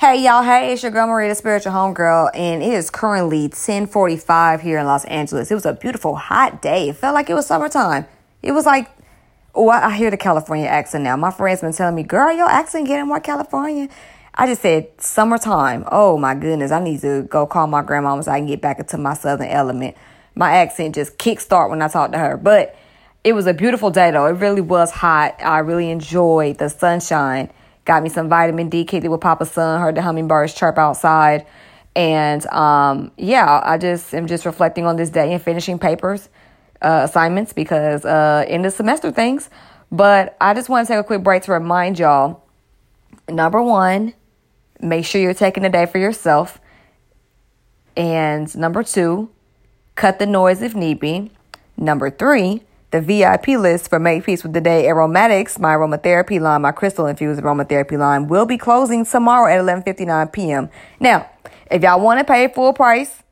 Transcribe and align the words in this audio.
Hey 0.00 0.22
y'all, 0.22 0.44
hey, 0.44 0.72
it's 0.72 0.84
your 0.84 0.92
girl 0.92 1.08
Maria, 1.08 1.28
the 1.28 1.34
spiritual 1.34 1.72
homegirl, 1.72 2.30
and 2.32 2.62
it 2.62 2.72
is 2.72 2.88
currently 2.88 3.48
1045 3.48 4.60
here 4.60 4.78
in 4.78 4.86
Los 4.86 5.04
Angeles. 5.06 5.50
It 5.50 5.54
was 5.54 5.66
a 5.66 5.72
beautiful 5.72 6.14
hot 6.14 6.62
day. 6.62 6.90
It 6.90 6.92
felt 6.94 7.14
like 7.14 7.28
it 7.28 7.34
was 7.34 7.48
summertime. 7.48 8.06
It 8.40 8.52
was 8.52 8.64
like, 8.64 8.88
oh, 9.56 9.68
I 9.70 9.96
hear 9.96 10.12
the 10.12 10.16
California 10.16 10.66
accent 10.66 11.02
now. 11.02 11.16
My 11.16 11.32
friends 11.32 11.62
been 11.62 11.72
telling 11.72 11.96
me, 11.96 12.04
girl, 12.04 12.32
your 12.32 12.48
accent 12.48 12.86
getting 12.86 13.08
more 13.08 13.18
California. 13.18 13.88
I 14.36 14.46
just 14.46 14.62
said 14.62 14.88
summertime. 15.00 15.84
Oh 15.90 16.16
my 16.16 16.36
goodness, 16.36 16.70
I 16.70 16.78
need 16.78 17.00
to 17.00 17.24
go 17.24 17.44
call 17.44 17.66
my 17.66 17.82
grandma 17.82 18.20
so 18.20 18.30
I 18.30 18.38
can 18.38 18.46
get 18.46 18.60
back 18.60 18.78
into 18.78 18.98
my 18.98 19.14
southern 19.14 19.48
element. 19.48 19.96
My 20.36 20.52
accent 20.58 20.94
just 20.94 21.18
kickstart 21.18 21.70
when 21.70 21.82
I 21.82 21.88
talk 21.88 22.12
to 22.12 22.18
her. 22.18 22.36
But 22.36 22.76
it 23.24 23.32
was 23.32 23.48
a 23.48 23.52
beautiful 23.52 23.90
day 23.90 24.12
though. 24.12 24.26
It 24.26 24.34
really 24.34 24.60
was 24.60 24.92
hot. 24.92 25.34
I 25.42 25.58
really 25.58 25.90
enjoyed 25.90 26.58
the 26.58 26.68
sunshine. 26.68 27.50
Got 27.88 28.04
me 28.04 28.08
some 28.08 28.28
vitamin 28.28 28.68
D, 28.68 28.84
kicked 28.84 29.04
it 29.04 29.08
with 29.08 29.20
Papa 29.20 29.46
Sun, 29.46 29.80
heard 29.80 29.96
the 29.96 30.02
hummingbirds 30.02 30.54
chirp 30.54 30.78
outside. 30.78 31.44
And 31.96 32.46
um, 32.46 33.10
yeah, 33.16 33.60
I 33.64 33.78
just 33.78 34.14
am 34.14 34.28
just 34.28 34.46
reflecting 34.46 34.86
on 34.86 34.94
this 34.94 35.10
day 35.10 35.32
and 35.32 35.42
finishing 35.42 35.80
papers, 35.80 36.28
uh, 36.80 37.00
assignments 37.04 37.52
because 37.52 38.04
uh, 38.04 38.44
in 38.46 38.62
the 38.62 38.70
semester 38.70 39.10
things. 39.10 39.50
But 39.90 40.36
I 40.40 40.54
just 40.54 40.68
want 40.68 40.86
to 40.86 40.92
take 40.92 41.00
a 41.00 41.04
quick 41.04 41.24
break 41.24 41.42
to 41.44 41.52
remind 41.52 41.98
y'all 41.98 42.44
number 43.28 43.60
one, 43.60 44.14
Make 44.80 45.04
sure 45.04 45.20
you're 45.20 45.34
taking 45.34 45.64
a 45.64 45.68
day 45.68 45.86
for 45.86 45.98
yourself. 45.98 46.60
And 47.96 48.54
number 48.56 48.82
two, 48.84 49.30
cut 49.96 50.18
the 50.18 50.26
noise 50.26 50.62
if 50.62 50.74
need 50.74 51.00
be. 51.00 51.32
Number 51.76 52.10
three, 52.10 52.62
the 52.90 53.00
VIP 53.00 53.48
list 53.48 53.90
for 53.90 53.98
Make 53.98 54.24
Peace 54.24 54.42
with 54.42 54.54
the 54.54 54.60
Day 54.60 54.86
Aromatics, 54.88 55.58
my 55.58 55.74
aromatherapy 55.74 56.40
line, 56.40 56.62
my 56.62 56.72
crystal 56.72 57.06
infused 57.06 57.40
aromatherapy 57.40 57.98
line, 57.98 58.28
will 58.28 58.46
be 58.46 58.56
closing 58.56 59.04
tomorrow 59.04 59.52
at 59.52 59.60
11:59 59.60 60.32
p.m. 60.32 60.70
Now, 60.98 61.28
if 61.70 61.82
y'all 61.82 62.00
want 62.00 62.18
to 62.20 62.24
pay 62.24 62.48
full 62.48 62.72
price, 62.72 63.22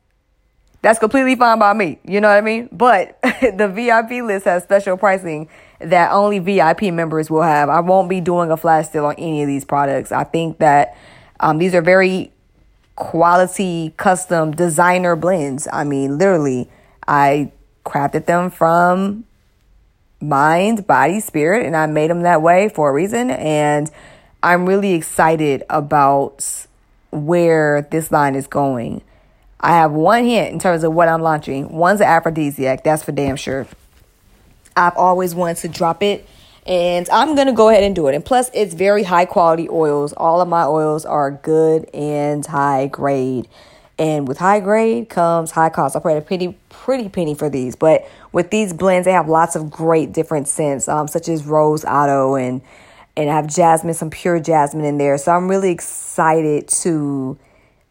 that's 0.81 0.99
completely 0.99 1.35
fine 1.35 1.59
by 1.59 1.73
me. 1.73 1.99
You 2.03 2.21
know 2.21 2.27
what 2.27 2.37
I 2.37 2.41
mean? 2.41 2.69
But 2.71 3.19
the 3.23 3.67
VIP 3.67 4.23
list 4.23 4.45
has 4.45 4.63
special 4.63 4.95
pricing 4.95 5.49
that 5.79 6.11
only 6.11 6.39
VIP 6.39 6.93
members 6.93 7.29
will 7.29 7.41
have. 7.41 7.69
I 7.69 7.79
won't 7.79 8.09
be 8.09 8.21
doing 8.21 8.51
a 8.51 8.57
flash 8.57 8.89
sale 8.89 9.05
on 9.05 9.15
any 9.15 9.41
of 9.41 9.47
these 9.47 9.65
products. 9.65 10.11
I 10.11 10.23
think 10.23 10.59
that 10.59 10.95
um, 11.39 11.57
these 11.57 11.73
are 11.73 11.81
very 11.81 12.31
quality, 12.95 13.93
custom 13.97 14.51
designer 14.51 15.15
blends. 15.15 15.67
I 15.71 15.83
mean, 15.83 16.17
literally, 16.17 16.69
I 17.07 17.51
crafted 17.85 18.25
them 18.25 18.49
from 18.49 19.25
mind, 20.21 20.87
body, 20.87 21.19
spirit, 21.19 21.65
and 21.65 21.75
I 21.75 21.85
made 21.85 22.09
them 22.09 22.21
that 22.21 22.41
way 22.41 22.69
for 22.69 22.89
a 22.89 22.93
reason. 22.93 23.31
And 23.31 23.89
I'm 24.43 24.65
really 24.65 24.93
excited 24.93 25.63
about 25.69 26.65
where 27.11 27.87
this 27.91 28.11
line 28.11 28.35
is 28.35 28.47
going. 28.47 29.01
I 29.59 29.71
have 29.71 29.91
one 29.91 30.23
hint 30.23 30.53
in 30.53 30.59
terms 30.59 30.83
of 30.83 30.93
what 30.93 31.07
I'm 31.07 31.21
launching. 31.21 31.69
One's 31.69 32.01
an 32.01 32.07
aphrodisiac, 32.07 32.83
that's 32.83 33.03
for 33.03 33.11
damn 33.11 33.35
sure. 33.35 33.67
I've 34.75 34.95
always 34.95 35.33
wanted 35.33 35.57
to 35.57 35.67
drop 35.67 36.03
it 36.03 36.27
and 36.67 37.09
I'm 37.09 37.35
to 37.35 37.53
go 37.53 37.69
ahead 37.69 37.83
and 37.83 37.95
do 37.95 38.07
it. 38.07 38.15
And 38.15 38.23
plus, 38.23 38.51
it's 38.53 38.73
very 38.73 39.03
high 39.03 39.25
quality 39.25 39.69
oils. 39.69 40.13
All 40.13 40.41
of 40.41 40.47
my 40.47 40.65
oils 40.65 41.05
are 41.05 41.31
good 41.31 41.89
and 41.93 42.45
high 42.45 42.87
grade. 42.87 43.47
And 43.99 44.27
with 44.27 44.37
high 44.37 44.59
grade 44.59 45.09
comes 45.09 45.51
high 45.51 45.69
cost. 45.69 45.95
I 45.95 45.99
paid 45.99 46.17
a 46.17 46.21
pretty, 46.21 46.57
pretty 46.69 47.09
penny 47.09 47.33
for 47.33 47.49
these. 47.49 47.75
But 47.75 48.07
with 48.31 48.51
these 48.51 48.71
blends, 48.73 49.05
they 49.05 49.11
have 49.11 49.27
lots 49.27 49.55
of 49.55 49.71
great 49.71 50.11
different 50.11 50.47
scents, 50.47 50.87
um, 50.87 51.07
such 51.07 51.27
as 51.27 51.45
Rose 51.45 51.83
Otto 51.83 52.35
and 52.35 52.61
and 53.15 53.31
I 53.31 53.35
have 53.35 53.47
jasmine, 53.47 53.95
some 53.95 54.11
pure 54.11 54.39
jasmine 54.39 54.85
in 54.85 54.99
there. 54.99 55.17
So 55.17 55.31
I'm 55.31 55.47
really 55.47 55.71
excited 55.71 56.67
to 56.83 57.35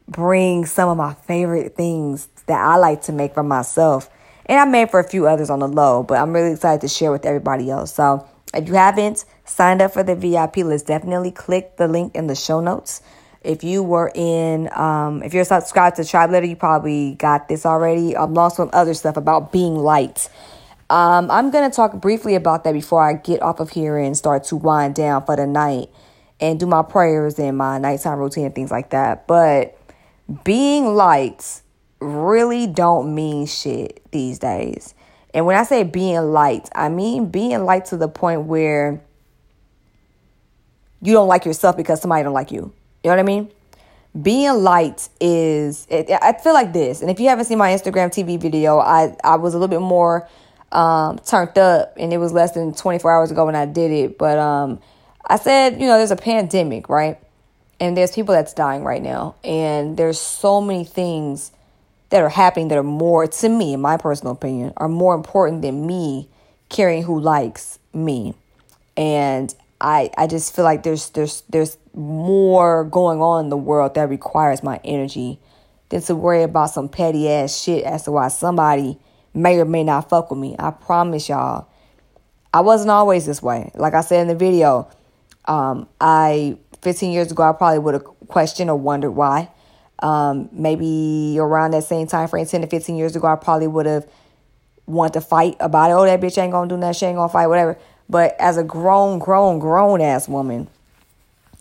bring 0.09 0.67
some 0.67 0.89
of 0.89 0.97
my 0.97 1.15
favorite 1.15 1.75
things 1.75 2.29
that 2.47 2.61
I 2.61 2.77
like 2.77 3.03
to 3.03 3.13
make 3.13 3.35
for 3.35 3.43
myself. 3.43 4.09
And 4.47 4.61
I 4.61 4.65
made 4.65 4.89
for 4.89 5.01
a 5.01 5.05
few 5.09 5.27
others 5.27 5.51
on 5.51 5.59
the 5.59 5.67
low, 5.67 6.05
but 6.05 6.19
I'm 6.19 6.33
really 6.33 6.53
excited 6.53 6.81
to 6.83 6.89
share 6.89 7.11
with 7.11 7.27
everybody 7.27 7.71
else. 7.71 7.93
So 7.93 8.25
if 8.55 8.69
you 8.69 8.75
haven't 8.75 9.25
signed 9.45 9.83
up 9.83 9.93
for 9.93 10.05
the 10.05 10.15
VIP 10.15 10.59
list, 10.59 10.87
definitely 10.87 11.33
click 11.33 11.77
the 11.77 11.89
link 11.89 12.15
in 12.15 12.29
the 12.29 12.37
show 12.37 12.61
notes. 12.61 13.03
If 13.47 13.63
you 13.63 13.83
were 13.83 14.11
in, 14.15 14.69
um, 14.77 15.23
if 15.23 15.33
you're 15.33 15.45
subscribed 15.45 15.97
to 15.97 16.05
Tribe 16.05 16.31
Letter, 16.31 16.47
you 16.47 16.57
probably 16.57 17.15
got 17.15 17.49
this 17.49 17.65
already. 17.65 18.17
I'm 18.17 18.35
lost 18.35 18.57
some 18.57 18.71
other 18.73 18.93
stuff 18.93 19.17
about 19.17 19.53
being 19.53 19.77
light. 19.77 20.29
Um, 20.91 21.31
I'm 21.31 21.51
going 21.51 21.69
to 21.69 21.75
talk 21.75 22.01
briefly 22.01 22.35
about 22.35 22.65
that 22.65 22.73
before 22.73 23.03
I 23.03 23.15
get 23.15 23.43
off 23.43 23.61
of 23.61 23.71
here 23.71 23.97
and 23.99 24.17
start 24.17 24.45
to 24.45 24.57
wind 24.57 24.95
down 24.95 25.25
for 25.25 25.37
the 25.37 25.47
night 25.47 25.91
and 26.41 26.61
do 26.61 26.67
my 26.67 26.83
prayers 26.83 27.39
and 27.39 27.57
my 27.57 27.79
nighttime 27.79 28.19
routine 28.19 28.47
and 28.47 28.55
things 28.55 28.71
like 28.71 28.91
that. 28.91 29.27
But 29.27 29.79
being 30.45 30.95
light 30.95 31.63
really 32.01 32.67
don't 32.67 33.15
mean 33.15 33.47
shit 33.47 34.03
these 34.11 34.39
days. 34.39 34.95
And 35.35 35.47
when 35.47 35.57
I 35.57 35.65
say 35.65 35.83
being 35.83 36.21
light, 36.33 36.69
I 36.75 36.89
mean 36.89 37.27
being 37.27 37.65
light 37.65 37.87
to 37.87 37.97
the 37.97 38.09
point 38.09 38.43
where 38.43 39.03
you 41.03 41.13
don't 41.13 41.29
like 41.29 41.45
yourself 41.45 41.77
because 41.77 42.01
somebody 42.01 42.23
don't 42.23 42.33
like 42.33 42.51
you. 42.51 42.73
You 43.07 43.13
know 43.13 43.19
what 43.19 43.21
I 43.21 43.35
mean? 43.37 43.53
Being 44.21 44.65
light 44.65 45.09
is 45.21 45.87
it, 45.89 46.11
I 46.11 46.33
feel 46.33 46.55
like 46.55 46.73
this. 46.73 47.03
And 47.03 47.09
if 47.09 47.21
you 47.21 47.29
haven't 47.29 47.45
seen 47.45 47.57
my 47.57 47.71
Instagram 47.71 48.09
TV 48.09 48.37
video, 48.37 48.81
I 48.81 49.15
I 49.23 49.37
was 49.37 49.55
a 49.55 49.59
little 49.59 49.69
bit 49.69 49.81
more 49.81 50.29
um, 50.73 51.21
turned 51.21 51.57
up 51.57 51.95
and 51.97 52.13
it 52.13 52.19
was 52.19 52.33
less 52.33 52.51
than 52.51 52.75
24 52.75 53.17
hours 53.17 53.31
ago 53.31 53.47
when 53.47 53.55
I 53.55 53.65
did 53.65 53.93
it, 53.93 54.19
but 54.19 54.41
um, 54.41 54.81
I 55.25 55.37
said, 55.37 55.75
you 55.81 55.87
know, 55.87 55.99
there's 55.99 56.11
a 56.11 56.17
pandemic, 56.17 56.89
right? 56.89 57.17
And 57.79 57.97
there's 57.97 58.11
people 58.11 58.35
that's 58.35 58.53
dying 58.53 58.83
right 58.83 59.01
now. 59.01 59.37
And 59.45 59.97
there's 59.97 60.19
so 60.19 60.61
many 60.61 60.83
things 60.83 61.53
that 62.11 62.25
are 62.25 62.29
happening 62.29 62.67
that 62.69 62.79
are 62.79 62.83
more, 62.83 63.29
to 63.29 63.49
me, 63.49 63.75
in 63.75 63.81
my 63.81 63.99
personal 63.99 64.33
opinion, 64.33 64.73
are 64.79 64.89
more 64.89 65.15
important 65.15 65.63
than 65.63 65.87
me 65.87 66.29
caring 66.71 67.05
who 67.05 67.21
likes 67.21 67.79
me. 67.95 68.35
And 68.97 69.55
I 69.81 70.11
I 70.17 70.27
just 70.27 70.55
feel 70.55 70.65
like 70.65 70.83
there's 70.83 71.11
there's 71.11 71.43
there's 71.49 71.77
more 71.95 72.85
going 72.85 73.21
on 73.21 73.45
in 73.45 73.51
the 73.51 73.57
world 73.57 73.95
that 73.95 74.09
requires 74.09 74.63
my 74.63 74.81
energy 74.85 75.39
than 75.89 76.03
to 76.03 76.15
worry 76.15 76.43
about 76.43 76.71
some 76.71 76.89
petty 76.89 77.29
ass 77.31 77.57
shit 77.57 77.85
as 77.85 78.05
to 78.05 78.13
why 78.13 78.29
somebody 78.29 78.99
may 79.35 79.59
or 79.59 79.65
may 79.65 79.85
not 79.85 80.09
fuck 80.09 80.31
with 80.31 80.41
me. 80.41 80.57
I 80.59 80.71
promise 80.71 81.29
y'all. 81.29 81.69
I 82.53 82.61
wasn't 82.61 82.91
always 82.91 83.27
this 83.27 83.43
way. 83.43 83.71
Like 83.75 83.93
I 83.93 84.01
said 84.01 84.23
in 84.23 84.29
the 84.29 84.35
video, 84.35 84.89
um, 85.45 85.89
I 86.01 86.57
15 86.81 87.13
years 87.13 87.31
ago 87.31 87.43
I 87.43 87.53
probably 87.53 87.79
would 87.79 87.95
have 87.95 88.05
questioned 88.29 88.71
or 88.71 88.77
wondered 88.77 89.13
why. 89.13 89.51
Um, 89.99 90.49
maybe 90.53 91.37
around 91.39 91.73
that 91.73 91.85
same 91.85 92.07
time 92.07 92.29
frame, 92.29 92.47
10 92.47 92.63
to 92.63 92.67
15 92.67 92.97
years 92.97 93.17
ago, 93.17 93.27
I 93.29 93.37
probably 93.37 93.67
would 93.67 93.87
have 93.87 94.07
wanted 94.87 95.15
to 95.15 95.21
fight 95.21 95.57
about 95.59 95.91
it. 95.91 95.95
Oh, 95.95 96.05
that 96.05 96.21
bitch 96.21 96.39
ain't 96.39 96.53
gonna 96.53 96.69
do 96.69 96.77
nothing, 96.77 96.95
she 96.95 97.07
ain't 97.07 97.17
gonna 97.17 97.29
fight, 97.29 97.47
whatever. 97.47 97.79
But 98.09 98.37
as 98.39 98.57
a 98.57 98.65
grown, 98.65 99.19
grown, 99.19 99.59
grown 99.59 100.01
ass 100.01 100.29
woman 100.29 100.69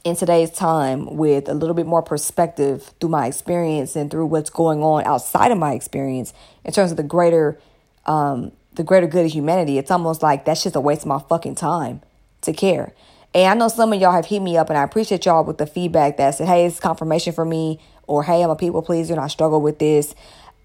in 0.03 0.15
today's 0.15 0.51
time 0.51 1.15
with 1.17 1.49
a 1.49 1.53
little 1.53 1.73
bit 1.73 1.87
more 1.87 2.03
perspective 2.03 2.93
through 2.99 3.09
my 3.09 3.25
experience 3.25 3.95
and 3.95 4.11
through 4.11 4.27
what's 4.27 4.51
going 4.51 4.83
on 4.83 5.03
outside 5.05 5.51
of 5.51 5.57
my 5.57 5.73
experience 5.73 6.33
in 6.63 6.71
terms 6.71 6.91
of 6.91 6.97
the 6.97 7.03
greater 7.03 7.59
um, 8.05 8.51
the 8.75 8.83
greater 8.83 9.07
good 9.07 9.25
of 9.25 9.31
humanity, 9.31 9.77
it's 9.77 9.89
almost 9.89 10.21
like 10.21 10.45
that's 10.45 10.63
just 10.63 10.75
a 10.75 10.81
waste 10.81 11.01
of 11.03 11.07
my 11.07 11.19
fucking 11.19 11.55
time 11.55 12.01
to 12.41 12.53
care. 12.53 12.93
And 13.33 13.47
I 13.49 13.53
know 13.53 13.67
some 13.67 13.91
of 13.91 13.99
y'all 13.99 14.11
have 14.11 14.27
hit 14.27 14.41
me 14.41 14.57
up, 14.57 14.69
and 14.69 14.77
I 14.77 14.83
appreciate 14.83 15.25
y'all 15.25 15.43
with 15.43 15.57
the 15.57 15.65
feedback 15.65 16.17
that 16.17 16.35
said, 16.35 16.47
hey, 16.47 16.65
it's 16.65 16.79
confirmation 16.79 17.33
for 17.33 17.45
me 17.45 17.79
or 18.07 18.23
hey, 18.23 18.43
I'm 18.43 18.49
a 18.49 18.55
people 18.55 18.81
pleaser 18.81 19.13
and 19.13 19.21
I 19.21 19.27
struggle 19.27 19.61
with 19.61 19.79
this. 19.79 20.13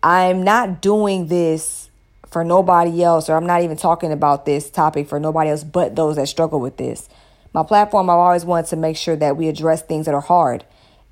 I'm 0.03 0.43
not 0.43 0.81
doing 0.81 1.27
this 1.29 1.90
for 2.31 2.45
nobody 2.45 3.03
else, 3.03 3.29
or 3.29 3.37
I'm 3.37 3.47
not 3.47 3.63
even 3.63 3.77
talking 3.77 4.13
about 4.13 4.47
this 4.47 4.71
topic 4.71 5.09
for 5.09 5.19
nobody 5.19 5.51
else 5.51 5.65
but 5.65 5.97
those 5.97 6.17
that 6.17 6.29
struggle 6.29 6.61
with 6.61 6.77
this. 6.77 7.09
My 7.53 7.65
platform, 7.65 8.09
I've 8.09 8.17
always 8.17 8.45
wanted 8.45 8.67
to 8.67 8.77
make 8.77 8.97
sure 8.97 9.17
that 9.17 9.37
we 9.37 9.49
address 9.49 9.83
things 9.83 10.07
that 10.07 10.15
are 10.15 10.21
hard. 10.21 10.65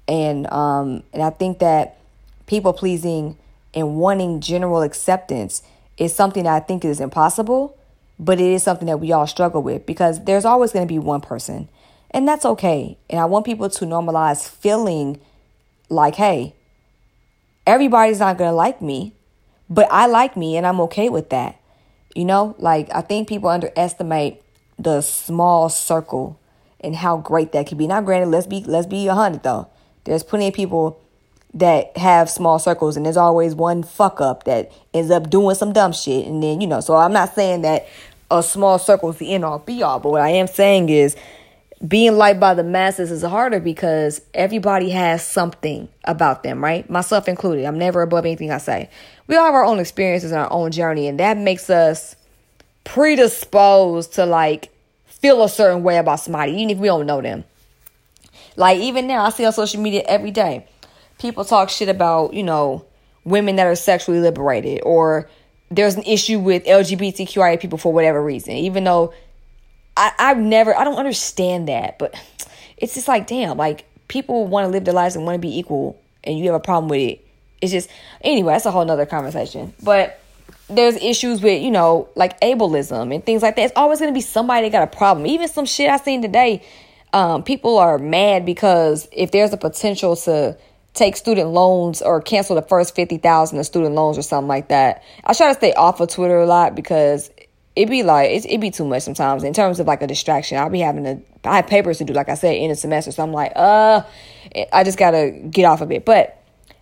And 0.07 0.51
um, 0.53 1.03
and 1.13 1.23
I 1.23 1.31
think 1.31 1.59
that 1.59 1.99
people 2.47 2.73
pleasing 2.73 3.37
and 3.75 3.97
wanting 3.97 4.41
general 4.41 4.83
acceptance 4.83 5.63
is 5.99 6.15
something 6.15 6.45
that 6.45 6.55
I 6.55 6.61
think 6.61 6.85
is 6.85 7.01
impossible, 7.01 7.77
but 8.19 8.41
it 8.41 8.47
is 8.47 8.63
something 8.63 8.87
that 8.87 9.01
we 9.01 9.13
all 9.13 9.27
struggle 9.27 9.63
with 9.63 9.85
because 9.85 10.25
there's 10.25 10.45
always 10.45 10.73
going 10.73 10.87
to 10.87 10.93
be 10.93 10.99
one 10.99 11.21
person. 11.21 11.69
And 12.11 12.27
that's 12.27 12.45
okay. 12.45 12.97
And 13.11 13.21
I 13.21 13.27
want 13.27 13.45
people 13.45 13.69
to 13.69 13.85
normalize 13.85 14.49
feeling 14.49 15.21
like, 15.91 16.15
hey, 16.15 16.55
everybody's 17.67 18.21
not 18.21 18.39
going 18.39 18.51
to 18.51 18.55
like 18.55 18.81
me, 18.81 19.13
but 19.71 19.89
I 19.91 20.07
like 20.07 20.37
me 20.37 20.57
and 20.57 20.67
I'm 20.67 20.81
okay 20.83 21.09
with 21.09 21.31
that. 21.31 21.61
You 22.15 22.25
know, 22.25 22.57
like 22.59 22.89
I 22.95 23.01
think 23.01 23.29
people 23.29 23.49
underestimate 23.49 24.43
the 24.79 25.01
small 25.03 25.69
circle 25.69 26.39
and 26.81 26.97
how 26.97 27.19
great 27.19 27.53
that 27.53 27.67
can 27.67 27.79
be. 27.79 27.87
Now, 27.87 28.01
granted, 28.01 28.29
let's 28.29 28.47
be 28.47 28.63
let's 28.65 28.87
be 28.87 29.07
a 29.09 29.15
hundred 29.15 29.43
though. 29.43 29.69
There's 30.05 30.23
plenty 30.23 30.49
of 30.49 30.55
people 30.55 31.01
that 31.55 31.97
have 31.97 32.31
small 32.31 32.59
circles, 32.59 32.97
and 32.97 33.05
there's 33.05 33.17
always 33.17 33.55
one 33.55 33.83
fuck 33.83 34.21
up 34.21 34.45
that 34.45 34.71
ends 34.95 35.11
up 35.11 35.31
doing 35.31 35.55
some 35.55 35.73
dumb 35.73 35.93
shit, 35.93 36.27
and 36.27 36.43
then 36.43 36.61
you 36.61 36.67
know. 36.67 36.81
So 36.81 36.97
I'm 36.97 37.13
not 37.13 37.35
saying 37.35 37.63
that 37.63 37.87
a 38.31 38.43
small 38.43 38.79
circle 38.79 39.11
is 39.11 39.17
the 39.17 39.33
end 39.35 39.45
all 39.45 39.59
be 39.59 39.83
all, 39.83 40.01
but 40.01 40.11
what 40.11 40.21
I 40.21 40.31
am 40.31 40.47
saying 40.47 40.89
is 40.89 41.17
being 41.87 42.17
liked 42.17 42.41
by 42.41 42.55
the 42.55 42.65
masses 42.65 43.11
is 43.11 43.23
harder 43.23 43.61
because 43.61 44.21
everybody 44.35 44.91
has 44.91 45.25
something 45.25 45.89
about 46.05 46.43
them, 46.43 46.63
right? 46.63 46.89
Myself 46.91 47.29
included. 47.29 47.65
I'm 47.65 47.79
never 47.79 48.03
above 48.03 48.25
anything 48.25 48.51
I 48.51 48.59
say. 48.59 48.91
We 49.29 49.37
all 49.37 49.47
have 49.47 49.55
our 49.55 49.65
own 49.65 49.79
experiences 49.79 50.33
and 50.33 50.41
our 50.41 50.53
own 50.53 50.73
journey, 50.73 51.07
and 51.07 51.21
that 51.21 51.39
makes 51.39 51.71
us 51.71 52.17
predisposed 52.85 54.15
to 54.15 54.27
like 54.27 54.71
feel 55.07 55.43
a 55.45 55.49
certain 55.49 55.83
way 55.83 55.99
about 55.99 56.21
somebody, 56.21 56.53
even 56.53 56.71
if 56.71 56.79
we 56.79 56.89
don't 56.89 57.07
know 57.07 57.21
them. 57.21 57.45
Like 58.57 58.79
even 58.79 59.07
now, 59.07 59.25
I 59.25 59.31
see 59.31 59.45
on 59.45 59.53
social 59.53 59.81
media 59.81 60.03
every 60.07 60.33
day, 60.33 60.67
people 61.21 61.45
talk 61.45 61.71
shit 61.71 61.89
about, 61.89 62.35
you 62.35 62.43
know, 62.43 62.85
women 63.25 63.57
that 63.57 63.67
are 63.67 63.77
sexually 63.77 64.21
liberated 64.21 64.81
or 64.85 65.29
there's 65.71 65.97
an 65.97 66.03
issue 66.05 66.39
with 66.39 66.65
LGBTQIA 66.65 67.61
people 67.61 67.79
for 67.79 67.93
whatever 67.93 68.23
reason, 68.23 68.55
even 68.55 68.85
though 68.85 69.13
I, 69.99 70.13
I've 70.19 70.39
never, 70.39 70.77
I 70.77 70.85
don't 70.85 70.97
understand 70.97 71.69
that, 71.69 71.99
but 71.99 72.15
it's 72.77 72.95
just 72.95 73.09
like, 73.09 73.27
damn, 73.27 73.57
like 73.57 73.85
people 74.07 74.47
want 74.47 74.65
to 74.65 74.69
live 74.69 74.85
their 74.85 74.95
lives 74.95 75.17
and 75.17 75.25
want 75.25 75.35
to 75.35 75.41
be 75.41 75.59
equal, 75.59 76.01
and 76.23 76.39
you 76.39 76.47
have 76.47 76.55
a 76.55 76.61
problem 76.61 76.89
with 76.89 77.01
it. 77.01 77.27
It's 77.61 77.73
just, 77.73 77.91
anyway, 78.21 78.53
that's 78.53 78.65
a 78.67 78.71
whole 78.71 78.85
nother 78.85 79.07
conversation. 79.07 79.75
But 79.83 80.21
there's 80.71 80.95
issues 80.97 81.43
with, 81.43 81.61
you 81.61 81.73
know, 81.73 82.09
like 82.15 82.41
ableism 82.41 83.13
and 83.13 83.27
things 83.27 83.43
like 83.43 83.57
that. 83.57 83.63
It's 83.63 83.73
always 83.75 83.99
going 83.99 84.13
to 84.13 84.15
be 84.15 84.21
somebody 84.21 84.69
that 84.69 84.73
got 84.73 84.95
a 84.95 84.97
problem. 84.97 85.27
Even 85.27 85.49
some 85.49 85.67
shit 85.67 85.91
I 85.91 85.97
seen 85.97 86.23
today, 86.23 86.63
um, 87.13 87.43
people 87.43 87.79
are 87.79 87.99
mad 87.99 88.47
because 88.47 89.09
if 89.11 89.33
there's 89.33 89.53
a 89.53 89.57
potential 89.57 90.15
to 90.15 90.57
take 90.95 91.17
student 91.17 91.51
loans 91.51 92.03
or 92.03 92.21
cancel 92.21 92.57
the 92.57 92.63
first 92.63 92.95
50,000 92.95 93.59
of 93.59 93.67
student 93.67 93.95
loans 93.95 94.19
or 94.19 94.23
something 94.23 94.49
like 94.49 94.69
that. 94.69 95.03
I 95.25 95.33
try 95.33 95.49
to 95.49 95.55
stay 95.55 95.73
off 95.75 96.01
of 96.01 96.09
Twitter 96.09 96.39
a 96.39 96.47
lot 96.47 96.75
because 96.75 97.31
it 97.79 97.89
be 97.89 98.03
like 98.03 98.31
it 98.31 98.45
it 98.47 98.61
be 98.61 98.73
too 98.73 98.85
much 98.85 99.05
sometimes 99.05 99.45
in 99.45 99.53
terms 99.53 99.79
of 99.79 99.87
like 99.87 100.03
a 100.03 100.07
distraction. 100.09 100.59
I'll 100.59 100.69
be 100.69 100.81
having 100.81 101.05
to 101.05 101.49
I 101.49 101.57
have 101.57 101.69
papers 101.69 101.99
to 101.99 102.05
do, 102.05 102.13
like 102.13 102.29
I 102.29 102.35
said, 102.35 102.57
in 102.57 102.73
a 102.73 102.75
semester. 102.75 103.13
So 103.13 103.23
I'm 103.23 103.33
like, 103.33 103.53
uh, 103.55 104.03
I 104.73 104.83
just 104.83 104.99
gotta 104.99 105.31
get 105.31 105.65
off 105.65 105.81
of 105.81 105.93
it. 105.93 106.05
But 106.05 106.35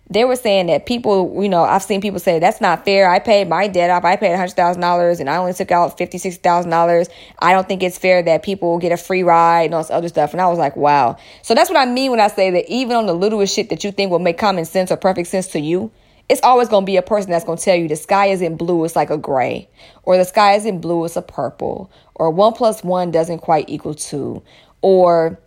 they 0.09 0.25
were 0.25 0.35
saying 0.35 0.67
that 0.67 0.87
people, 0.87 1.43
you 1.43 1.49
know, 1.49 1.63
I've 1.63 1.83
seen 1.83 2.01
people 2.01 2.19
say 2.19 2.39
that's 2.39 2.61
not 2.61 2.83
fair. 2.83 3.11
I 3.11 3.19
paid 3.19 3.47
my 3.47 3.67
debt 3.67 3.91
off. 3.91 4.05
I 4.05 4.15
paid 4.15 4.35
hundred 4.35 4.55
thousand 4.55 4.81
dollars, 4.81 5.19
and 5.19 5.29
I 5.29 5.37
only 5.37 5.53
took 5.53 5.71
out 5.71 5.99
fifty 5.99 6.17
six 6.17 6.37
thousand 6.37 6.71
dollars. 6.71 7.09
I 7.37 7.53
don't 7.53 7.67
think 7.67 7.83
it's 7.83 7.99
fair 7.99 8.23
that 8.23 8.41
people 8.41 8.79
get 8.79 8.91
a 8.91 8.97
free 8.97 9.21
ride 9.21 9.65
and 9.65 9.75
all 9.75 9.83
this 9.83 9.91
other 9.91 10.09
stuff. 10.09 10.31
And 10.31 10.41
I 10.41 10.47
was 10.47 10.57
like, 10.57 10.75
wow. 10.75 11.17
So 11.43 11.53
that's 11.53 11.69
what 11.69 11.77
I 11.77 11.85
mean 11.85 12.09
when 12.09 12.19
I 12.19 12.29
say 12.29 12.49
that 12.49 12.67
even 12.67 12.95
on 12.95 13.05
the 13.05 13.13
littlest 13.13 13.53
shit 13.53 13.69
that 13.69 13.83
you 13.83 13.91
think 13.91 14.09
will 14.09 14.17
make 14.17 14.39
common 14.39 14.65
sense 14.65 14.91
or 14.91 14.97
perfect 14.97 15.27
sense 15.27 15.45
to 15.49 15.59
you, 15.59 15.91
it's 16.29 16.41
always 16.43 16.67
going 16.67 16.83
to 16.83 16.85
be 16.85 16.97
a 16.97 17.01
person 17.01 17.31
that's 17.31 17.45
going 17.45 17.57
to 17.57 17.63
tell 17.63 17.75
you 17.75 17.87
the 17.87 17.95
sky 17.95 18.27
isn't 18.27 18.57
blue, 18.57 18.83
it's 18.83 18.95
like 18.95 19.09
a 19.09 19.17
gray, 19.17 19.69
or 20.03 20.17
the 20.17 20.25
sky 20.25 20.55
isn't 20.55 20.79
blue, 20.79 21.05
it's 21.05 21.15
a 21.15 21.21
purple, 21.21 21.89
or 22.15 22.29
one 22.31 22.53
plus 22.53 22.83
one 22.83 23.11
doesn't 23.11 23.39
quite 23.39 23.69
equal 23.69 23.93
two, 23.93 24.43
or, 24.81 25.39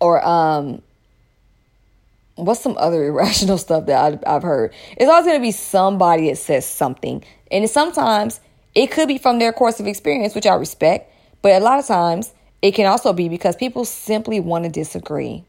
or, 0.00 0.24
um, 0.24 0.82
what's 2.36 2.60
some 2.60 2.76
other 2.78 3.04
irrational 3.08 3.58
stuff 3.58 3.86
that 3.86 4.04
I've, 4.04 4.22
I've 4.26 4.42
heard? 4.42 4.72
It's 4.96 5.10
always 5.10 5.26
going 5.26 5.38
to 5.38 5.42
be 5.42 5.52
somebody 5.52 6.28
that 6.30 6.36
says 6.36 6.64
something. 6.64 7.24
And 7.50 7.68
sometimes 7.68 8.40
it 8.74 8.92
could 8.92 9.08
be 9.08 9.18
from 9.18 9.40
their 9.40 9.52
course 9.52 9.80
of 9.80 9.86
experience, 9.86 10.34
which 10.34 10.46
I 10.46 10.54
respect, 10.54 11.12
but 11.42 11.52
a 11.52 11.64
lot 11.64 11.80
of 11.80 11.86
times 11.86 12.32
it 12.62 12.72
can 12.72 12.86
also 12.86 13.12
be 13.12 13.28
because 13.28 13.56
people 13.56 13.84
simply 13.84 14.38
want 14.38 14.64
to 14.64 14.70
disagree. 14.70 15.44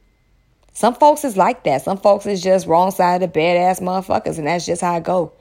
Some 0.80 0.96
folks 0.96 1.26
is 1.26 1.36
like 1.36 1.66
that. 1.66 1.82
Some 1.82 1.98
folks 1.98 2.26
is 2.26 2.42
just 2.42 2.66
wrong 2.66 2.92
side 2.92 3.16
of 3.16 3.20
the 3.20 3.28
bed 3.28 3.58
ass 3.58 3.82
motherfuckers, 3.82 4.38
and 4.38 4.48
that's 4.48 4.66
just 4.66 4.80
how 4.82 4.94
I 4.94 5.02
go. 5.02 5.34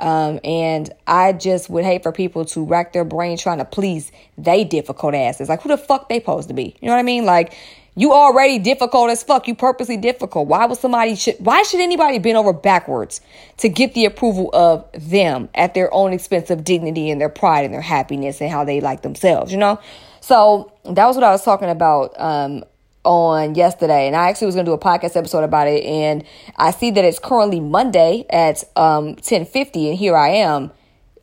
Um, 0.00 0.40
and 0.42 0.92
I 1.06 1.32
just 1.32 1.70
would 1.70 1.84
hate 1.84 2.02
for 2.02 2.10
people 2.10 2.44
to 2.46 2.64
rack 2.64 2.92
their 2.92 3.04
brain 3.04 3.38
trying 3.38 3.58
to 3.58 3.64
please 3.64 4.10
they 4.36 4.64
difficult 4.64 5.14
asses. 5.14 5.48
Like 5.48 5.62
who 5.62 5.68
the 5.68 5.78
fuck 5.78 6.08
they 6.08 6.18
supposed 6.18 6.48
to 6.48 6.54
be? 6.54 6.74
You 6.80 6.88
know 6.88 6.94
what 6.94 6.98
I 6.98 7.04
mean? 7.04 7.24
Like 7.24 7.54
you 7.94 8.12
already 8.12 8.58
difficult 8.58 9.10
as 9.10 9.22
fuck. 9.22 9.46
You 9.46 9.54
purposely 9.54 9.96
difficult. 9.96 10.48
Why 10.48 10.66
would 10.66 10.78
somebody 10.78 11.14
should 11.14 11.36
why 11.38 11.62
should 11.62 11.78
anybody 11.78 12.18
bend 12.18 12.36
over 12.36 12.52
backwards 12.52 13.20
to 13.58 13.68
get 13.68 13.94
the 13.94 14.06
approval 14.06 14.50
of 14.52 14.90
them 14.92 15.50
at 15.54 15.72
their 15.72 15.94
own 15.94 16.12
expense 16.12 16.50
of 16.50 16.64
dignity 16.64 17.10
and 17.10 17.20
their 17.20 17.28
pride 17.28 17.64
and 17.64 17.72
their 17.72 17.80
happiness 17.80 18.40
and 18.40 18.50
how 18.50 18.64
they 18.64 18.80
like 18.80 19.02
themselves, 19.02 19.52
you 19.52 19.58
know? 19.58 19.78
So 20.20 20.72
that 20.84 21.06
was 21.06 21.14
what 21.14 21.22
I 21.22 21.30
was 21.30 21.44
talking 21.44 21.68
about 21.68 22.12
um, 22.20 22.64
on 23.04 23.54
yesterday 23.54 24.06
and 24.06 24.14
I 24.14 24.28
actually 24.28 24.46
was 24.46 24.54
going 24.54 24.66
to 24.66 24.70
do 24.70 24.74
a 24.74 24.78
podcast 24.78 25.16
episode 25.16 25.42
about 25.42 25.68
it 25.68 25.84
and 25.84 26.22
I 26.56 26.70
see 26.70 26.90
that 26.90 27.04
it's 27.04 27.18
currently 27.18 27.58
Monday 27.58 28.26
at 28.28 28.62
um 28.76 29.16
10:50 29.16 29.90
and 29.90 29.98
here 29.98 30.16
I 30.16 30.28
am 30.28 30.70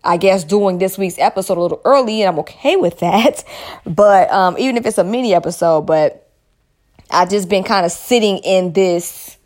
I 0.03 0.17
guess 0.17 0.43
doing 0.43 0.79
this 0.79 0.97
week's 0.97 1.19
episode 1.19 1.57
a 1.57 1.61
little 1.61 1.81
early 1.85 2.21
and 2.21 2.29
I'm 2.29 2.39
okay 2.39 2.77
with 2.77 2.99
that. 2.99 3.43
But 3.85 4.31
um 4.31 4.57
even 4.57 4.77
if 4.77 4.85
it's 4.85 4.97
a 4.97 5.03
mini 5.03 5.35
episode 5.35 5.81
but 5.81 6.27
I 7.11 7.25
just 7.25 7.47
been 7.47 7.63
kind 7.63 7.85
of 7.85 7.91
sitting 7.91 8.39
in 8.39 8.73
this 8.73 9.36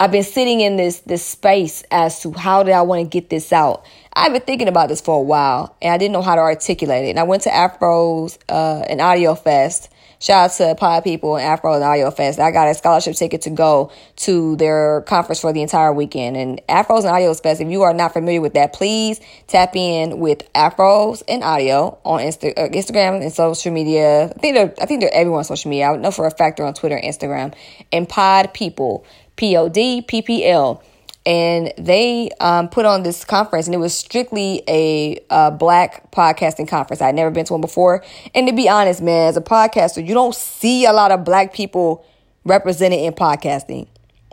I've 0.00 0.10
been 0.10 0.24
sitting 0.24 0.60
in 0.60 0.76
this 0.76 1.00
this 1.00 1.24
space 1.24 1.84
as 1.90 2.20
to 2.22 2.32
how 2.32 2.62
did 2.62 2.72
I 2.72 2.82
want 2.82 3.02
to 3.02 3.08
get 3.08 3.30
this 3.30 3.52
out. 3.52 3.84
I've 4.12 4.32
been 4.32 4.42
thinking 4.42 4.68
about 4.68 4.88
this 4.88 5.00
for 5.00 5.16
a 5.16 5.22
while 5.22 5.76
and 5.80 5.92
I 5.92 5.98
didn't 5.98 6.12
know 6.12 6.22
how 6.22 6.34
to 6.34 6.40
articulate 6.40 7.04
it. 7.06 7.10
And 7.10 7.18
I 7.18 7.22
went 7.22 7.42
to 7.42 7.50
Afro's 7.50 8.38
uh 8.48 8.84
an 8.88 9.00
audio 9.00 9.34
fest 9.34 9.90
Shout 10.24 10.52
out 10.52 10.56
to 10.56 10.74
Pod 10.76 11.04
People 11.04 11.36
and 11.36 11.44
Afro 11.44 11.74
and 11.74 11.84
Audio 11.84 12.10
Fest. 12.10 12.38
I 12.38 12.50
got 12.50 12.66
a 12.66 12.74
scholarship 12.74 13.14
ticket 13.14 13.42
to 13.42 13.50
go 13.50 13.92
to 14.16 14.56
their 14.56 15.02
conference 15.02 15.38
for 15.38 15.52
the 15.52 15.60
entire 15.60 15.92
weekend. 15.92 16.34
And 16.38 16.62
Afros 16.66 17.00
and 17.00 17.08
Audio 17.08 17.34
Fest, 17.34 17.60
if 17.60 17.68
you 17.68 17.82
are 17.82 17.92
not 17.92 18.14
familiar 18.14 18.40
with 18.40 18.54
that, 18.54 18.72
please 18.72 19.20
tap 19.48 19.76
in 19.76 20.20
with 20.20 20.50
Afros 20.54 21.22
and 21.28 21.44
Audio 21.44 21.98
on 22.06 22.20
Insta- 22.20 22.56
uh, 22.56 22.68
Instagram 22.70 23.20
and 23.20 23.30
social 23.34 23.70
media. 23.70 24.24
I 24.34 24.38
think 24.38 24.54
they're, 24.54 24.74
I 24.80 24.86
think 24.86 25.02
they're 25.02 25.12
everywhere 25.12 25.40
on 25.40 25.44
social 25.44 25.68
media. 25.68 25.90
I 25.90 25.96
know 25.96 26.10
for 26.10 26.26
a 26.26 26.30
fact 26.30 26.56
they're 26.56 26.64
on 26.64 26.72
Twitter 26.72 26.96
and 26.96 27.04
Instagram. 27.04 27.54
And 27.92 28.08
Pod 28.08 28.54
People, 28.54 29.04
P 29.36 29.56
O 29.56 29.68
D 29.68 30.02
P 30.02 30.22
P 30.22 30.46
L. 30.46 30.82
And 31.26 31.72
they 31.78 32.30
um, 32.38 32.68
put 32.68 32.84
on 32.84 33.02
this 33.02 33.24
conference 33.24 33.66
and 33.66 33.74
it 33.74 33.78
was 33.78 33.96
strictly 33.96 34.62
a, 34.68 35.18
a 35.30 35.50
black 35.50 36.10
podcasting 36.10 36.68
conference. 36.68 37.00
I'd 37.00 37.14
never 37.14 37.30
been 37.30 37.46
to 37.46 37.54
one 37.54 37.62
before. 37.62 38.04
And 38.34 38.46
to 38.46 38.52
be 38.52 38.68
honest 38.68 39.00
man 39.00 39.28
as 39.28 39.36
a 39.36 39.40
podcaster 39.40 40.06
you 40.06 40.12
don't 40.12 40.34
see 40.34 40.84
a 40.84 40.92
lot 40.92 41.12
of 41.12 41.24
black 41.24 41.54
people 41.54 42.04
represented 42.44 43.00
in 43.00 43.14
podcasting. 43.14 43.88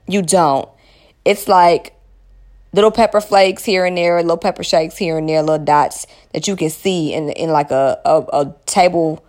You 0.08 0.22
don't. 0.22 0.68
It's 1.24 1.48
like 1.48 1.96
little 2.74 2.92
pepper 2.92 3.22
flakes 3.22 3.64
here 3.64 3.86
and 3.86 3.98
there 3.98 4.22
little 4.22 4.38
pepper 4.38 4.64
shakes 4.64 4.98
here 4.98 5.18
and 5.18 5.28
there 5.28 5.42
little 5.42 5.64
dots 5.64 6.08
that 6.34 6.48
you 6.48 6.56
can 6.56 6.70
see 6.70 7.14
in 7.14 7.30
in 7.30 7.50
like 7.50 7.72
a, 7.72 8.00
a, 8.06 8.20
a 8.34 8.56
table 8.66 9.26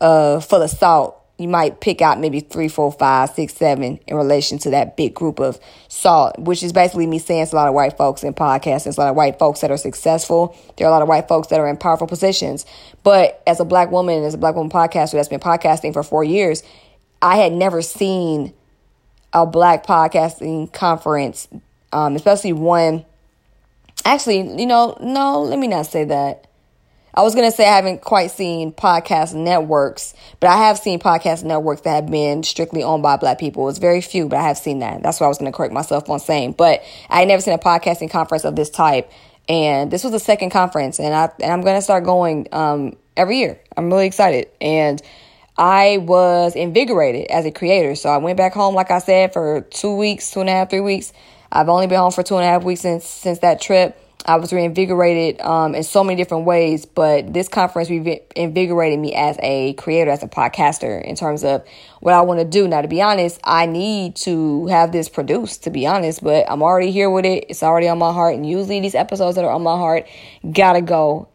uh, 0.00 0.40
full 0.40 0.62
of 0.62 0.70
salt 0.70 1.21
you 1.42 1.48
might 1.48 1.80
pick 1.80 2.00
out 2.00 2.20
maybe 2.20 2.40
three, 2.40 2.68
four, 2.68 2.92
five, 2.92 3.30
six, 3.30 3.54
seven 3.54 3.98
in 4.06 4.16
relation 4.16 4.58
to 4.58 4.70
that 4.70 4.96
big 4.96 5.14
group 5.14 5.40
of 5.40 5.58
salt, 5.88 6.38
which 6.38 6.62
is 6.62 6.72
basically 6.72 7.06
me 7.06 7.18
saying 7.18 7.42
it's 7.42 7.52
a 7.52 7.56
lot 7.56 7.68
of 7.68 7.74
white 7.74 7.96
folks 7.96 8.22
in 8.22 8.32
podcasts. 8.32 8.86
It's 8.86 8.96
a 8.96 9.00
lot 9.00 9.10
of 9.10 9.16
white 9.16 9.38
folks 9.38 9.60
that 9.60 9.70
are 9.70 9.76
successful. 9.76 10.56
There 10.76 10.86
are 10.86 10.90
a 10.90 10.92
lot 10.92 11.02
of 11.02 11.08
white 11.08 11.28
folks 11.28 11.48
that 11.48 11.58
are 11.58 11.68
in 11.68 11.76
powerful 11.76 12.06
positions. 12.06 12.64
But 13.02 13.42
as 13.46 13.60
a 13.60 13.64
black 13.64 13.90
woman, 13.90 14.22
as 14.22 14.34
a 14.34 14.38
black 14.38 14.54
woman 14.54 14.70
podcaster 14.70 15.12
that's 15.12 15.28
been 15.28 15.40
podcasting 15.40 15.92
for 15.92 16.02
four 16.02 16.24
years, 16.24 16.62
I 17.20 17.36
had 17.36 17.52
never 17.52 17.82
seen 17.82 18.54
a 19.32 19.44
black 19.46 19.84
podcasting 19.84 20.72
conference, 20.72 21.48
um, 21.92 22.16
especially 22.16 22.52
one. 22.52 23.04
Actually, 24.04 24.60
you 24.60 24.66
know, 24.66 24.96
no, 25.00 25.42
let 25.42 25.58
me 25.58 25.68
not 25.68 25.86
say 25.86 26.04
that. 26.04 26.46
I 27.14 27.22
was 27.22 27.34
going 27.34 27.50
to 27.50 27.54
say 27.54 27.68
I 27.68 27.76
haven't 27.76 28.00
quite 28.00 28.30
seen 28.30 28.72
podcast 28.72 29.34
networks, 29.34 30.14
but 30.40 30.48
I 30.48 30.56
have 30.66 30.78
seen 30.78 30.98
podcast 30.98 31.44
networks 31.44 31.82
that 31.82 31.94
have 31.94 32.10
been 32.10 32.42
strictly 32.42 32.82
owned 32.82 33.02
by 33.02 33.18
black 33.18 33.38
people. 33.38 33.68
It's 33.68 33.78
very 33.78 34.00
few, 34.00 34.28
but 34.28 34.38
I 34.38 34.44
have 34.44 34.56
seen 34.56 34.78
that. 34.78 35.02
That's 35.02 35.20
what 35.20 35.26
I 35.26 35.28
was 35.28 35.36
going 35.36 35.52
to 35.52 35.56
correct 35.56 35.74
myself 35.74 36.08
on 36.08 36.20
saying. 36.20 36.52
But 36.52 36.82
I 37.10 37.26
never 37.26 37.42
seen 37.42 37.52
a 37.52 37.58
podcasting 37.58 38.10
conference 38.10 38.44
of 38.44 38.56
this 38.56 38.70
type. 38.70 39.10
And 39.48 39.90
this 39.90 40.04
was 40.04 40.12
the 40.12 40.20
second 40.20 40.50
conference, 40.50 41.00
and 41.00 41.12
I 41.12 41.28
and 41.40 41.52
I'm 41.52 41.62
going 41.62 41.74
to 41.74 41.82
start 41.82 42.04
going 42.04 42.46
um, 42.52 42.96
every 43.16 43.38
year. 43.38 43.60
I'm 43.76 43.92
really 43.92 44.06
excited, 44.06 44.48
and 44.60 45.02
I 45.58 45.98
was 45.98 46.54
invigorated 46.54 47.26
as 47.28 47.44
a 47.44 47.50
creator. 47.50 47.96
So 47.96 48.08
I 48.08 48.18
went 48.18 48.36
back 48.36 48.54
home, 48.54 48.76
like 48.76 48.92
I 48.92 49.00
said, 49.00 49.32
for 49.32 49.62
two 49.62 49.96
weeks, 49.96 50.30
two 50.30 50.40
and 50.40 50.48
a 50.48 50.52
half, 50.52 50.70
three 50.70 50.80
weeks. 50.80 51.12
I've 51.50 51.68
only 51.68 51.88
been 51.88 51.98
home 51.98 52.12
for 52.12 52.22
two 52.22 52.36
and 52.36 52.44
a 52.44 52.46
half 52.46 52.62
weeks 52.62 52.82
since 52.82 53.04
since 53.04 53.40
that 53.40 53.60
trip 53.60 53.98
I 54.24 54.36
was 54.36 54.52
reinvigorated 54.52 55.40
um, 55.40 55.74
in 55.74 55.82
so 55.82 56.04
many 56.04 56.16
different 56.16 56.44
ways, 56.44 56.86
but 56.86 57.32
this 57.32 57.48
conference 57.48 57.90
reinvigorated 57.90 58.98
me 58.98 59.14
as 59.14 59.36
a 59.40 59.72
creator, 59.74 60.10
as 60.10 60.22
a 60.22 60.28
podcaster, 60.28 61.02
in 61.02 61.16
terms 61.16 61.42
of 61.42 61.66
what 62.00 62.14
I 62.14 62.20
want 62.20 62.38
to 62.40 62.44
do. 62.44 62.68
Now, 62.68 62.82
to 62.82 62.88
be 62.88 63.02
honest, 63.02 63.40
I 63.42 63.66
need 63.66 64.16
to 64.16 64.66
have 64.68 64.92
this 64.92 65.08
produced, 65.08 65.64
to 65.64 65.70
be 65.70 65.86
honest, 65.86 66.22
but 66.22 66.48
I'm 66.48 66.62
already 66.62 66.92
here 66.92 67.10
with 67.10 67.24
it. 67.24 67.46
It's 67.48 67.62
already 67.62 67.88
on 67.88 67.98
my 67.98 68.12
heart, 68.12 68.36
and 68.36 68.48
usually 68.48 68.80
these 68.80 68.94
episodes 68.94 69.36
that 69.36 69.44
are 69.44 69.52
on 69.52 69.62
my 69.62 69.76
heart 69.76 70.06
gotta 70.52 70.82
go 70.82 71.28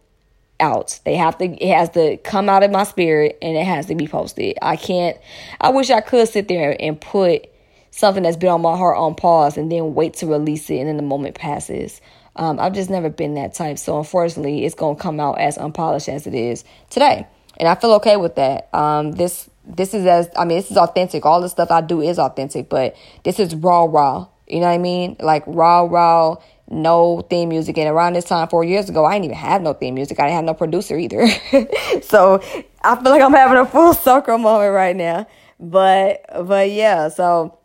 out. 0.59 0.99
They 1.05 1.15
have 1.15 1.37
to, 1.39 1.45
it 1.45 1.75
has 1.75 1.89
to 1.91 2.17
come 2.17 2.49
out 2.49 2.63
of 2.63 2.71
my 2.71 2.83
spirit 2.83 3.37
and 3.41 3.55
it 3.55 3.65
has 3.65 3.87
to 3.87 3.95
be 3.95 4.07
posted. 4.07 4.57
I 4.61 4.75
can't, 4.75 5.17
I 5.61 5.69
wish 5.69 5.89
I 5.89 6.01
could 6.01 6.27
sit 6.27 6.47
there 6.47 6.75
and 6.79 6.99
put 6.99 7.47
something 7.91 8.23
that's 8.23 8.37
been 8.37 8.49
on 8.49 8.61
my 8.61 8.75
heart 8.75 8.97
on 8.97 9.15
pause 9.15 9.57
and 9.57 9.71
then 9.71 9.93
wait 9.93 10.15
to 10.15 10.27
release 10.27 10.69
it 10.69 10.77
and 10.77 10.87
then 10.87 10.97
the 10.97 11.03
moment 11.03 11.35
passes. 11.35 12.01
Um, 12.37 12.59
I've 12.59 12.73
just 12.73 12.89
never 12.89 13.09
been 13.09 13.33
that 13.35 13.53
type. 13.53 13.77
So 13.77 13.97
unfortunately, 13.97 14.65
it's 14.65 14.75
going 14.75 14.95
to 14.95 15.01
come 15.01 15.19
out 15.19 15.39
as 15.39 15.57
unpolished 15.57 16.09
as 16.09 16.27
it 16.27 16.35
is 16.35 16.63
today. 16.89 17.27
and 17.57 17.67
I 17.67 17.75
feel 17.75 17.93
okay 17.93 18.17
with 18.17 18.35
that. 18.35 18.69
Um, 18.73 19.13
this 19.13 19.49
this 19.65 19.93
is 19.93 20.05
as 20.05 20.29
I 20.37 20.45
mean, 20.45 20.57
this 20.57 20.71
is 20.71 20.77
authentic. 20.77 21.25
All 21.25 21.41
the 21.41 21.49
stuff 21.49 21.71
I 21.71 21.81
do 21.81 22.01
is 22.01 22.19
authentic, 22.19 22.69
but 22.69 22.95
this 23.23 23.39
is 23.39 23.55
raw, 23.55 23.83
raw. 23.83 24.27
You 24.47 24.61
know 24.61 24.67
what 24.67 24.73
I 24.73 24.77
mean? 24.77 25.17
Like 25.19 25.43
raw, 25.45 25.81
raw, 25.81 26.37
no 26.69 27.21
theme 27.29 27.49
music. 27.49 27.77
And 27.77 27.89
around 27.89 28.13
this 28.13 28.25
time, 28.25 28.47
four 28.47 28.63
years 28.63 28.89
ago, 28.89 29.05
I 29.05 29.13
didn't 29.13 29.25
even 29.25 29.37
have 29.37 29.61
no 29.61 29.73
theme 29.73 29.95
music. 29.95 30.19
I 30.19 30.23
didn't 30.23 30.35
have 30.35 30.45
no 30.45 30.53
producer 30.53 30.97
either. 30.97 31.27
so 32.01 32.41
I 32.81 32.95
feel 32.95 33.11
like 33.11 33.21
I'm 33.21 33.33
having 33.33 33.57
a 33.57 33.65
full 33.65 33.93
circle 33.93 34.37
moment 34.37 34.73
right 34.73 34.95
now. 34.95 35.27
But 35.59 36.25
but 36.45 36.69
yeah, 36.71 37.09
so 37.09 37.57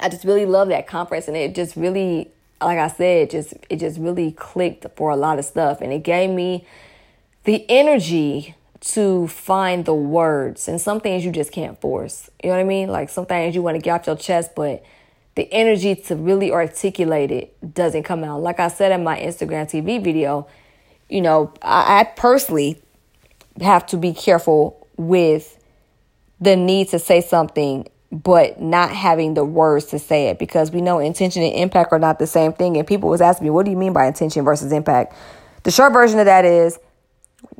I 0.00 0.08
just 0.08 0.24
really 0.24 0.46
love 0.46 0.68
that 0.68 0.86
conference, 0.86 1.28
and 1.28 1.36
it 1.36 1.54
just 1.54 1.76
really, 1.76 2.30
like 2.60 2.78
I 2.78 2.88
said, 2.88 3.30
just 3.30 3.54
it 3.68 3.76
just 3.76 3.98
really 3.98 4.32
clicked 4.32 4.86
for 4.96 5.10
a 5.10 5.16
lot 5.16 5.38
of 5.38 5.44
stuff, 5.44 5.80
and 5.80 5.92
it 5.92 6.02
gave 6.02 6.30
me 6.30 6.66
the 7.44 7.64
energy 7.68 8.54
to 8.80 9.26
find 9.28 9.84
the 9.84 9.94
words. 9.94 10.68
And 10.68 10.80
some 10.80 11.00
things 11.00 11.24
you 11.24 11.32
just 11.32 11.52
can't 11.52 11.80
force. 11.80 12.30
You 12.42 12.50
know 12.50 12.56
what 12.56 12.60
I 12.60 12.64
mean? 12.64 12.88
Like 12.88 13.08
some 13.08 13.26
things 13.26 13.54
you 13.54 13.62
want 13.62 13.76
to 13.76 13.82
get 13.82 14.00
off 14.00 14.06
your 14.06 14.16
chest, 14.16 14.54
but 14.54 14.84
the 15.34 15.52
energy 15.52 15.94
to 15.94 16.16
really 16.16 16.50
articulate 16.50 17.30
it 17.30 17.74
doesn't 17.74 18.04
come 18.04 18.24
out. 18.24 18.42
Like 18.42 18.60
I 18.60 18.68
said 18.68 18.92
in 18.92 19.04
my 19.04 19.18
Instagram 19.18 19.66
TV 19.70 20.02
video, 20.02 20.46
you 21.08 21.20
know, 21.20 21.52
I, 21.62 22.00
I 22.00 22.04
personally 22.04 22.80
have 23.60 23.86
to 23.86 23.96
be 23.96 24.12
careful 24.12 24.86
with 24.96 25.62
the 26.40 26.56
need 26.56 26.88
to 26.88 26.98
say 26.98 27.20
something 27.20 27.86
but 28.12 28.60
not 28.60 28.90
having 28.90 29.34
the 29.34 29.44
words 29.44 29.86
to 29.86 29.98
say 29.98 30.28
it 30.28 30.38
because 30.38 30.70
we 30.70 30.80
know 30.80 30.98
intention 30.98 31.42
and 31.42 31.54
impact 31.54 31.92
are 31.92 31.98
not 31.98 32.18
the 32.18 32.26
same 32.26 32.52
thing 32.52 32.76
and 32.76 32.86
people 32.86 33.08
was 33.08 33.20
asking 33.20 33.46
me 33.46 33.50
what 33.50 33.64
do 33.64 33.70
you 33.70 33.76
mean 33.76 33.92
by 33.92 34.06
intention 34.06 34.44
versus 34.44 34.72
impact 34.72 35.14
the 35.64 35.70
short 35.70 35.92
version 35.92 36.18
of 36.18 36.26
that 36.26 36.44
is 36.44 36.78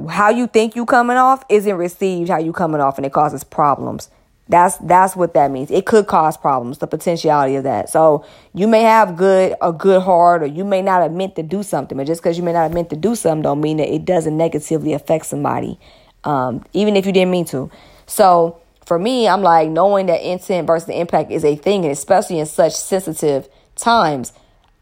how 0.08 0.30
you 0.30 0.46
think 0.46 0.76
you 0.76 0.86
coming 0.86 1.16
off 1.16 1.42
isn't 1.48 1.76
received 1.76 2.28
how 2.28 2.38
you 2.38 2.52
coming 2.52 2.80
off 2.80 2.96
and 2.96 3.04
it 3.04 3.12
causes 3.12 3.42
problems 3.42 4.08
that's 4.48 4.76
that's 4.78 5.16
what 5.16 5.34
that 5.34 5.50
means. 5.50 5.70
It 5.70 5.86
could 5.86 6.06
cause 6.06 6.36
problems, 6.36 6.78
the 6.78 6.86
potentiality 6.86 7.56
of 7.56 7.64
that. 7.64 7.88
So 7.88 8.24
you 8.54 8.68
may 8.68 8.82
have 8.82 9.16
good 9.16 9.56
a 9.60 9.72
good 9.72 10.02
heart 10.02 10.42
or 10.42 10.46
you 10.46 10.64
may 10.64 10.82
not 10.82 11.02
have 11.02 11.12
meant 11.12 11.34
to 11.36 11.42
do 11.42 11.62
something, 11.62 11.98
but 11.98 12.06
just 12.06 12.22
because 12.22 12.38
you 12.38 12.44
may 12.44 12.52
not 12.52 12.62
have 12.62 12.72
meant 12.72 12.90
to 12.90 12.96
do 12.96 13.16
something 13.16 13.42
don't 13.42 13.60
mean 13.60 13.78
that 13.78 13.92
it 13.92 14.04
doesn't 14.04 14.36
negatively 14.36 14.92
affect 14.92 15.26
somebody. 15.26 15.78
Um, 16.22 16.64
even 16.72 16.96
if 16.96 17.06
you 17.06 17.12
didn't 17.12 17.30
mean 17.30 17.44
to. 17.46 17.70
So 18.06 18.60
for 18.86 18.98
me, 19.00 19.26
I'm 19.26 19.42
like 19.42 19.68
knowing 19.68 20.06
that 20.06 20.22
intent 20.22 20.66
versus 20.68 20.88
impact 20.88 21.32
is 21.32 21.44
a 21.44 21.56
thing, 21.56 21.84
and 21.84 21.92
especially 21.92 22.38
in 22.38 22.46
such 22.46 22.72
sensitive 22.72 23.48
times, 23.74 24.32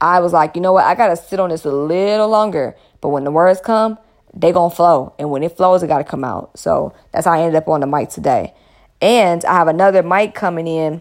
I 0.01 0.21
was 0.21 0.33
like, 0.35 0.55
you 0.55 0.61
know 0.61 0.75
what, 0.75 0.85
I 0.85 0.95
gotta 0.95 1.17
sit 1.17 1.41
on 1.41 1.49
this 1.49 1.65
a 1.65 1.73
little 1.73 2.29
longer. 2.29 2.77
But 3.01 3.09
when 3.09 3.25
the 3.25 3.31
words 3.31 3.61
come, 3.63 3.99
they 4.35 4.53
gonna 4.53 4.75
flow. 4.75 5.15
And 5.19 5.31
when 5.31 5.43
it 5.43 5.57
flows, 5.57 5.83
it 5.83 5.87
gotta 5.87 6.05
come 6.05 6.23
out. 6.23 6.59
So 6.59 6.95
that's 7.13 7.25
how 7.25 7.33
I 7.33 7.41
ended 7.41 7.55
up 7.55 7.67
on 7.67 7.81
the 7.81 7.87
mic 7.87 8.11
today. 8.11 8.53
And 9.01 9.43
I 9.47 9.55
have 9.55 9.69
another 9.69 10.03
mic 10.03 10.35
coming 10.35 10.67
in. 10.67 11.01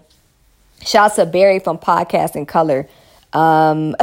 Shout 0.82 1.12
out 1.12 1.16
to 1.16 1.26
Barry 1.26 1.60
from 1.60 1.78
Podcast 1.78 2.38
in 2.38 2.46
Color. 2.46 2.88
Um, 3.34 3.96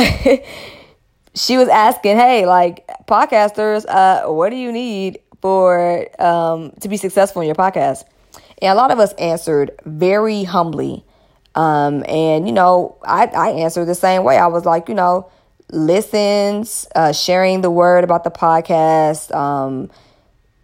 she 1.34 1.56
was 1.56 1.68
asking, 1.68 2.16
hey, 2.16 2.44
like 2.44 2.86
podcasters, 3.06 3.86
uh, 3.88 4.30
what 4.30 4.50
do 4.50 4.56
you 4.56 4.72
need 4.72 5.20
for 5.40 6.06
um, 6.20 6.72
to 6.80 6.88
be 6.88 6.98
successful 6.98 7.40
in 7.40 7.46
your 7.46 7.54
podcast? 7.54 8.04
And 8.62 8.72
a 8.72 8.74
lot 8.74 8.90
of 8.90 8.98
us 8.98 9.12
answered 9.14 9.72
very 9.84 10.44
humbly. 10.44 11.04
Um, 11.54 12.04
and 12.08 12.46
you 12.46 12.52
know, 12.52 12.98
I, 13.04 13.26
I 13.26 13.50
answered 13.50 13.86
the 13.86 13.94
same 13.94 14.22
way. 14.24 14.36
I 14.36 14.46
was 14.46 14.64
like, 14.64 14.88
you 14.88 14.94
know, 14.94 15.30
listens, 15.70 16.86
uh, 16.94 17.12
sharing 17.12 17.60
the 17.60 17.70
word 17.70 18.04
about 18.04 18.24
the 18.24 18.30
podcast, 18.30 19.34
um, 19.34 19.90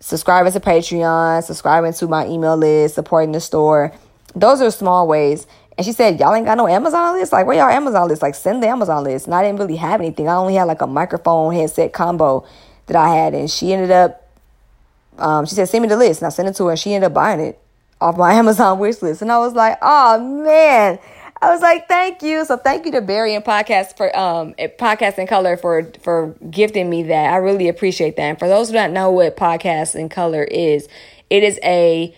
subscribing 0.00 0.52
to 0.52 0.60
Patreon, 0.60 1.42
subscribing 1.42 1.92
to 1.94 2.06
my 2.06 2.26
email 2.26 2.56
list, 2.56 2.94
supporting 2.94 3.32
the 3.32 3.40
store. 3.40 3.92
Those 4.34 4.60
are 4.60 4.70
small 4.70 5.08
ways. 5.08 5.46
And 5.78 5.84
she 5.84 5.92
said, 5.92 6.20
Y'all 6.20 6.34
ain't 6.34 6.46
got 6.46 6.56
no 6.56 6.68
Amazon 6.68 7.18
list? 7.18 7.32
Like, 7.32 7.46
where 7.46 7.56
y'all 7.56 7.68
Amazon 7.68 8.08
list? 8.08 8.22
Like, 8.22 8.34
send 8.34 8.62
the 8.62 8.68
Amazon 8.68 9.04
list. 9.04 9.26
And 9.26 9.34
I 9.34 9.42
didn't 9.42 9.58
really 9.58 9.76
have 9.76 10.00
anything. 10.00 10.28
I 10.28 10.34
only 10.36 10.54
had 10.54 10.64
like 10.64 10.80
a 10.80 10.86
microphone 10.86 11.54
headset 11.54 11.92
combo 11.92 12.46
that 12.86 12.96
I 12.96 13.14
had. 13.14 13.34
And 13.34 13.50
she 13.50 13.72
ended 13.72 13.90
up, 13.90 14.26
um, 15.18 15.44
she 15.46 15.54
said, 15.54 15.68
Send 15.68 15.82
me 15.82 15.88
the 15.88 15.96
list. 15.96 16.22
And 16.22 16.26
I 16.26 16.30
sent 16.30 16.48
it 16.48 16.56
to 16.56 16.64
her. 16.66 16.70
And 16.70 16.80
she 16.80 16.94
ended 16.94 17.08
up 17.08 17.14
buying 17.14 17.40
it 17.40 17.58
off 18.00 18.16
my 18.16 18.32
Amazon 18.34 18.78
wish 18.78 19.02
list. 19.02 19.22
And 19.22 19.32
I 19.32 19.38
was 19.38 19.54
like, 19.54 19.78
Oh, 19.82 20.20
man. 20.20 20.98
I 21.42 21.50
was 21.50 21.60
like, 21.60 21.86
thank 21.86 22.22
you. 22.22 22.46
So 22.46 22.56
thank 22.56 22.86
you 22.86 22.92
to 22.92 23.02
Barry 23.02 23.34
and 23.34 23.44
Podcast 23.44 23.96
for 23.98 24.16
um 24.18 24.54
Podcast 24.54 25.18
in 25.18 25.26
Color 25.26 25.58
for 25.58 25.92
for 26.00 26.34
gifting 26.50 26.88
me 26.88 27.02
that. 27.04 27.32
I 27.32 27.36
really 27.36 27.68
appreciate 27.68 28.16
that. 28.16 28.22
And 28.22 28.38
for 28.38 28.48
those 28.48 28.68
who 28.68 28.72
don't 28.74 28.94
know 28.94 29.10
what 29.10 29.36
Podcast 29.36 29.94
in 29.94 30.08
Color 30.08 30.44
is, 30.44 30.88
it 31.28 31.42
is 31.42 31.60
a 31.62 32.16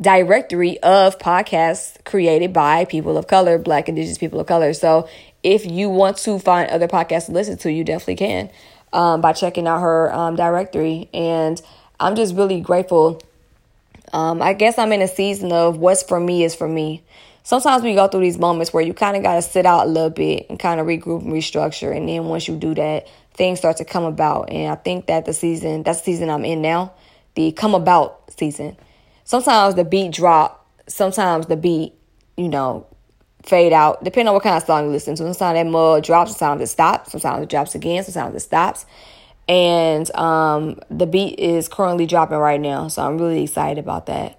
directory 0.00 0.78
of 0.80 1.18
podcasts 1.18 2.02
created 2.04 2.52
by 2.52 2.84
people 2.84 3.16
of 3.16 3.26
color, 3.26 3.58
black 3.58 3.88
indigenous 3.88 4.18
people 4.18 4.40
of 4.40 4.46
color. 4.46 4.72
So 4.72 5.08
if 5.42 5.66
you 5.66 5.88
want 5.88 6.16
to 6.18 6.38
find 6.38 6.70
other 6.70 6.88
podcasts 6.88 7.26
to 7.26 7.32
listen 7.32 7.58
to, 7.58 7.70
you 7.70 7.84
definitely 7.84 8.16
can 8.16 8.50
um, 8.92 9.20
by 9.20 9.32
checking 9.32 9.66
out 9.66 9.80
her 9.80 10.12
um, 10.12 10.36
directory. 10.36 11.08
And 11.12 11.60
I'm 12.00 12.16
just 12.16 12.34
really 12.34 12.60
grateful. 12.60 13.20
Um, 14.14 14.40
I 14.40 14.54
guess 14.54 14.78
I'm 14.78 14.92
in 14.92 15.02
a 15.02 15.08
season 15.08 15.52
of 15.52 15.76
what's 15.76 16.02
for 16.02 16.18
me 16.18 16.44
is 16.44 16.54
for 16.54 16.68
me 16.68 17.04
sometimes 17.44 17.82
we 17.82 17.94
go 17.94 18.08
through 18.08 18.22
these 18.22 18.38
moments 18.38 18.72
where 18.72 18.82
you 18.82 18.92
kind 18.92 19.16
of 19.16 19.22
got 19.22 19.34
to 19.34 19.42
sit 19.42 19.64
out 19.64 19.86
a 19.86 19.88
little 19.88 20.10
bit 20.10 20.46
and 20.50 20.58
kind 20.58 20.80
of 20.80 20.86
regroup 20.86 21.22
and 21.22 21.32
restructure. 21.32 21.96
And 21.96 22.08
then 22.08 22.24
once 22.24 22.48
you 22.48 22.56
do 22.56 22.74
that, 22.74 23.06
things 23.34 23.60
start 23.60 23.76
to 23.76 23.84
come 23.84 24.04
about. 24.04 24.50
And 24.50 24.72
I 24.72 24.74
think 24.74 25.06
that 25.06 25.26
the 25.26 25.32
season, 25.32 25.84
that's 25.84 26.00
the 26.00 26.06
season 26.06 26.30
I'm 26.30 26.44
in 26.44 26.60
now, 26.60 26.92
the 27.36 27.52
come 27.52 27.74
about 27.74 28.32
season. 28.36 28.76
Sometimes 29.22 29.76
the 29.76 29.84
beat 29.84 30.12
drop, 30.12 30.66
sometimes 30.88 31.46
the 31.46 31.56
beat, 31.56 31.94
you 32.36 32.48
know, 32.48 32.86
fade 33.42 33.72
out, 33.72 34.02
depending 34.02 34.28
on 34.28 34.34
what 34.34 34.42
kind 34.42 34.56
of 34.56 34.62
song 34.62 34.86
you 34.86 34.90
listen 34.90 35.14
to. 35.14 35.22
Sometimes 35.22 35.56
that 35.56 35.66
mud 35.66 36.02
drops, 36.02 36.36
sometimes 36.36 36.62
it 36.62 36.72
stops, 36.72 37.12
sometimes 37.12 37.42
it 37.42 37.48
drops 37.48 37.74
again, 37.74 38.02
sometimes 38.02 38.34
it 38.34 38.40
stops. 38.40 38.86
And 39.48 40.14
um, 40.16 40.78
the 40.90 41.06
beat 41.06 41.38
is 41.38 41.68
currently 41.68 42.06
dropping 42.06 42.38
right 42.38 42.60
now, 42.60 42.88
so 42.88 43.06
I'm 43.06 43.18
really 43.18 43.42
excited 43.44 43.78
about 43.78 44.06
that. 44.06 44.38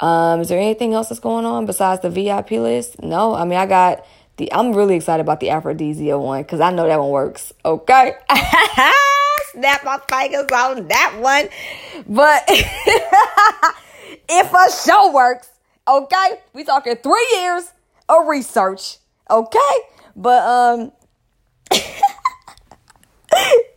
Um, 0.00 0.40
is 0.40 0.48
there 0.48 0.60
anything 0.60 0.94
else 0.94 1.08
that's 1.08 1.20
going 1.20 1.44
on 1.44 1.66
besides 1.66 2.02
the 2.02 2.10
VIP 2.10 2.52
list? 2.52 3.02
No, 3.02 3.34
I 3.34 3.44
mean 3.44 3.58
I 3.58 3.66
got 3.66 4.06
the. 4.36 4.52
I'm 4.52 4.72
really 4.72 4.94
excited 4.94 5.20
about 5.20 5.40
the 5.40 5.50
aphrodisia 5.50 6.18
one 6.18 6.42
because 6.42 6.60
I 6.60 6.70
know 6.70 6.86
that 6.86 7.00
one 7.00 7.10
works. 7.10 7.52
Okay, 7.64 8.14
snap 9.52 9.84
my 9.84 9.98
fingers 10.08 10.46
on 10.52 10.86
that 10.86 11.16
one, 11.18 11.48
but 12.06 12.44
if 14.28 14.52
a 14.52 14.88
show 14.88 15.12
works, 15.12 15.50
okay, 15.88 16.40
we 16.52 16.62
talking 16.62 16.94
three 16.94 17.28
years 17.34 17.72
of 18.08 18.28
research. 18.28 18.98
Okay, 19.28 19.58
but 20.14 20.42
um. 20.44 20.92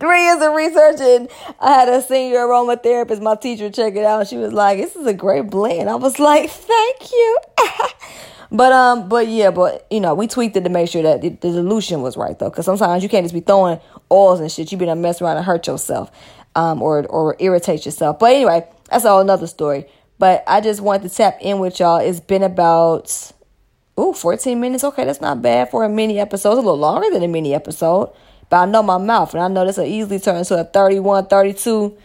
Three 0.01 0.23
years 0.23 0.41
of 0.41 0.53
research 0.53 0.99
and 0.99 1.29
I 1.59 1.71
had 1.71 1.87
a 1.87 2.01
senior 2.01 2.39
aromatherapist, 2.39 3.21
my 3.21 3.35
teacher, 3.35 3.69
check 3.69 3.95
it 3.95 4.03
out. 4.03 4.27
She 4.27 4.35
was 4.35 4.51
like, 4.51 4.79
This 4.79 4.95
is 4.95 5.05
a 5.05 5.13
great 5.13 5.49
blend. 5.49 5.89
I 5.89 5.95
was 5.95 6.19
like, 6.19 6.49
Thank 6.49 7.11
you. 7.11 7.37
but 8.51 8.73
um, 8.73 9.07
but 9.07 9.27
yeah, 9.27 9.51
but 9.51 9.85
you 9.91 10.01
know, 10.01 10.15
we 10.15 10.27
tweaked 10.27 10.57
it 10.57 10.63
to 10.63 10.69
make 10.69 10.89
sure 10.89 11.03
that 11.03 11.21
the, 11.21 11.29
the 11.29 11.51
dilution 11.51 12.01
was 12.01 12.17
right 12.17 12.37
though. 12.37 12.49
Cause 12.49 12.65
sometimes 12.65 13.03
you 13.03 13.09
can't 13.09 13.23
just 13.23 13.33
be 13.33 13.41
throwing 13.41 13.79
oils 14.11 14.39
and 14.39 14.51
shit. 14.51 14.71
You 14.71 14.77
be 14.77 14.85
to 14.87 14.95
mess 14.95 15.21
around 15.21 15.37
and 15.37 15.45
hurt 15.45 15.67
yourself. 15.67 16.11
Um, 16.53 16.81
or 16.81 17.05
or 17.05 17.37
irritate 17.39 17.85
yourself. 17.85 18.19
But 18.19 18.33
anyway, 18.33 18.67
that's 18.89 19.05
all 19.05 19.21
another 19.21 19.47
story. 19.47 19.85
But 20.19 20.43
I 20.47 20.59
just 20.59 20.81
wanted 20.81 21.09
to 21.09 21.15
tap 21.15 21.37
in 21.39 21.59
with 21.59 21.79
y'all. 21.79 21.99
It's 21.99 22.19
been 22.19 22.43
about 22.43 23.31
ooh, 23.97 24.13
14 24.13 24.59
minutes. 24.59 24.83
Okay, 24.83 25.05
that's 25.05 25.21
not 25.21 25.41
bad 25.41 25.71
for 25.71 25.85
a 25.85 25.89
mini 25.89 26.19
episode. 26.19 26.49
It's 26.51 26.57
a 26.57 26.61
little 26.61 26.77
longer 26.77 27.09
than 27.09 27.23
a 27.23 27.27
mini 27.27 27.53
episode. 27.53 28.11
But 28.51 28.57
I 28.57 28.65
know 28.65 28.83
my 28.83 28.97
mouth, 28.97 29.33
and 29.33 29.41
I 29.41 29.47
know 29.47 29.65
this 29.65 29.77
will 29.77 29.85
easily 29.85 30.19
turn 30.19 30.35
into 30.35 30.59
a 30.59 30.65
31, 30.65 31.27
32, 31.27 31.97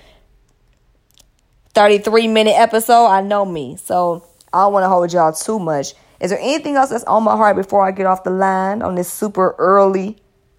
33 1.74 2.28
minute 2.28 2.54
episode. 2.56 3.06
I 3.06 3.20
know 3.20 3.44
me. 3.44 3.76
So 3.76 4.24
I 4.52 4.62
don't 4.62 4.72
want 4.72 4.84
to 4.84 4.88
hold 4.88 5.12
y'all 5.12 5.32
too 5.32 5.58
much. 5.58 5.94
Is 6.20 6.30
there 6.30 6.38
anything 6.38 6.76
else 6.76 6.90
that's 6.90 7.02
on 7.02 7.24
my 7.24 7.36
heart 7.36 7.56
before 7.56 7.84
I 7.84 7.90
get 7.90 8.06
off 8.06 8.22
the 8.22 8.30
line 8.30 8.80
on 8.80 8.94
this 8.94 9.12
super 9.12 9.56
early 9.58 10.18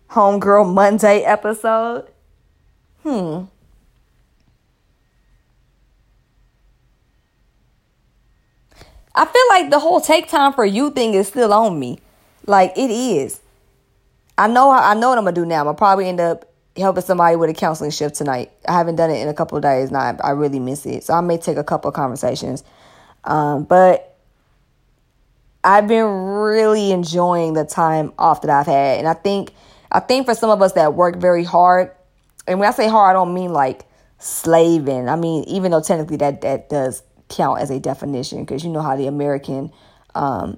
Homegirl 0.09 0.73
Monday 0.73 1.21
episode? 1.21 2.05
Hmm. 3.03 3.45
I 9.15 9.25
feel 9.25 9.41
like 9.51 9.69
the 9.69 9.79
whole 9.79 10.01
take 10.01 10.27
time 10.27 10.51
for 10.51 10.65
you 10.65 10.91
thing 10.91 11.13
is 11.13 11.29
still 11.29 11.53
on 11.53 11.79
me. 11.79 11.99
Like 12.45 12.77
it 12.77 12.91
is. 12.91 13.39
I 14.37 14.47
know 14.47 14.69
I 14.69 14.93
know 14.93 15.09
what 15.09 15.17
I'm 15.17 15.23
gonna 15.23 15.35
do 15.35 15.45
now. 15.45 15.59
I'm 15.59 15.65
gonna 15.65 15.77
probably 15.77 16.07
end 16.07 16.19
up 16.19 16.51
helping 16.77 17.03
somebody 17.03 17.35
with 17.35 17.49
a 17.49 17.53
counseling 17.53 17.91
shift 17.91 18.15
tonight. 18.15 18.51
I 18.67 18.73
haven't 18.73 18.95
done 18.95 19.09
it 19.09 19.21
in 19.21 19.27
a 19.27 19.33
couple 19.33 19.57
of 19.57 19.63
days 19.63 19.91
now. 19.91 19.99
I, 19.99 20.17
I 20.23 20.29
really 20.31 20.59
miss 20.59 20.85
it. 20.85 21.03
So 21.03 21.13
I 21.13 21.21
may 21.21 21.37
take 21.37 21.57
a 21.57 21.63
couple 21.63 21.89
of 21.89 21.95
conversations. 21.95 22.63
Um, 23.23 23.63
but 23.63 24.15
I've 25.63 25.87
been 25.87 26.05
really 26.05 26.91
enjoying 26.91 27.53
the 27.53 27.65
time 27.65 28.13
off 28.17 28.41
that 28.41 28.51
I've 28.51 28.67
had. 28.67 28.99
And 28.99 29.07
I 29.07 29.13
think 29.13 29.51
I 29.91 29.99
think 29.99 30.25
for 30.25 30.35
some 30.35 30.49
of 30.49 30.61
us 30.61 30.73
that 30.73 30.93
work 30.93 31.17
very 31.17 31.43
hard, 31.43 31.91
and 32.47 32.59
when 32.59 32.67
I 32.67 32.71
say 32.71 32.87
hard, 32.87 33.09
I 33.09 33.13
don't 33.13 33.33
mean 33.33 33.51
like 33.51 33.85
slaving. 34.19 35.09
I 35.09 35.15
mean, 35.15 35.43
even 35.45 35.71
though 35.71 35.81
technically 35.81 36.17
that, 36.17 36.41
that 36.41 36.69
does 36.69 37.03
count 37.29 37.59
as 37.59 37.69
a 37.69 37.79
definition 37.79 38.43
because 38.43 38.63
you 38.63 38.69
know 38.69 38.81
how 38.81 38.95
the 38.95 39.07
American 39.07 39.71
um, 40.15 40.57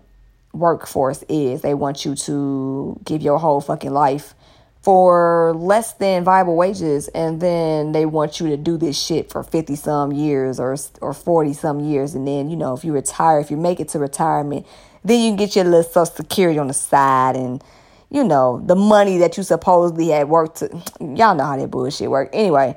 workforce 0.53 1.23
is. 1.29 1.61
They 1.61 1.73
want 1.73 2.05
you 2.05 2.15
to 2.15 2.99
give 3.03 3.21
your 3.21 3.37
whole 3.39 3.61
fucking 3.61 3.91
life 3.91 4.33
for 4.81 5.53
less 5.55 5.93
than 5.93 6.23
viable 6.23 6.55
wages 6.55 7.09
and 7.09 7.41
then 7.41 7.91
they 7.91 8.05
want 8.05 8.39
you 8.39 8.47
to 8.47 8.55
do 8.55 8.77
this 8.77 8.97
shit 8.97 9.29
for 9.29 9.43
50 9.43 9.75
some 9.75 10.13
years 10.13 10.59
or 10.59 10.77
or 11.01 11.13
40 11.13 11.53
some 11.53 11.81
years 11.81 12.15
and 12.15 12.25
then 12.25 12.49
you 12.49 12.55
know 12.55 12.73
if 12.73 12.85
you 12.85 12.93
retire 12.93 13.41
if 13.41 13.51
you 13.51 13.57
make 13.57 13.81
it 13.81 13.89
to 13.89 13.99
retirement 13.99 14.65
then 15.03 15.19
you 15.19 15.31
can 15.31 15.35
get 15.35 15.55
your 15.55 15.65
little 15.65 15.83
social 15.83 16.05
security 16.05 16.57
on 16.57 16.67
the 16.67 16.73
side 16.73 17.35
and 17.35 17.61
you 18.09 18.23
know 18.23 18.63
the 18.65 18.75
money 18.75 19.17
that 19.17 19.35
you 19.35 19.43
supposedly 19.43 20.07
had 20.07 20.29
worked 20.29 20.59
to 20.59 20.67
y'all 21.01 21.35
know 21.35 21.43
how 21.43 21.57
that 21.57 21.69
bullshit 21.69 22.09
work 22.09 22.29
anyway 22.31 22.73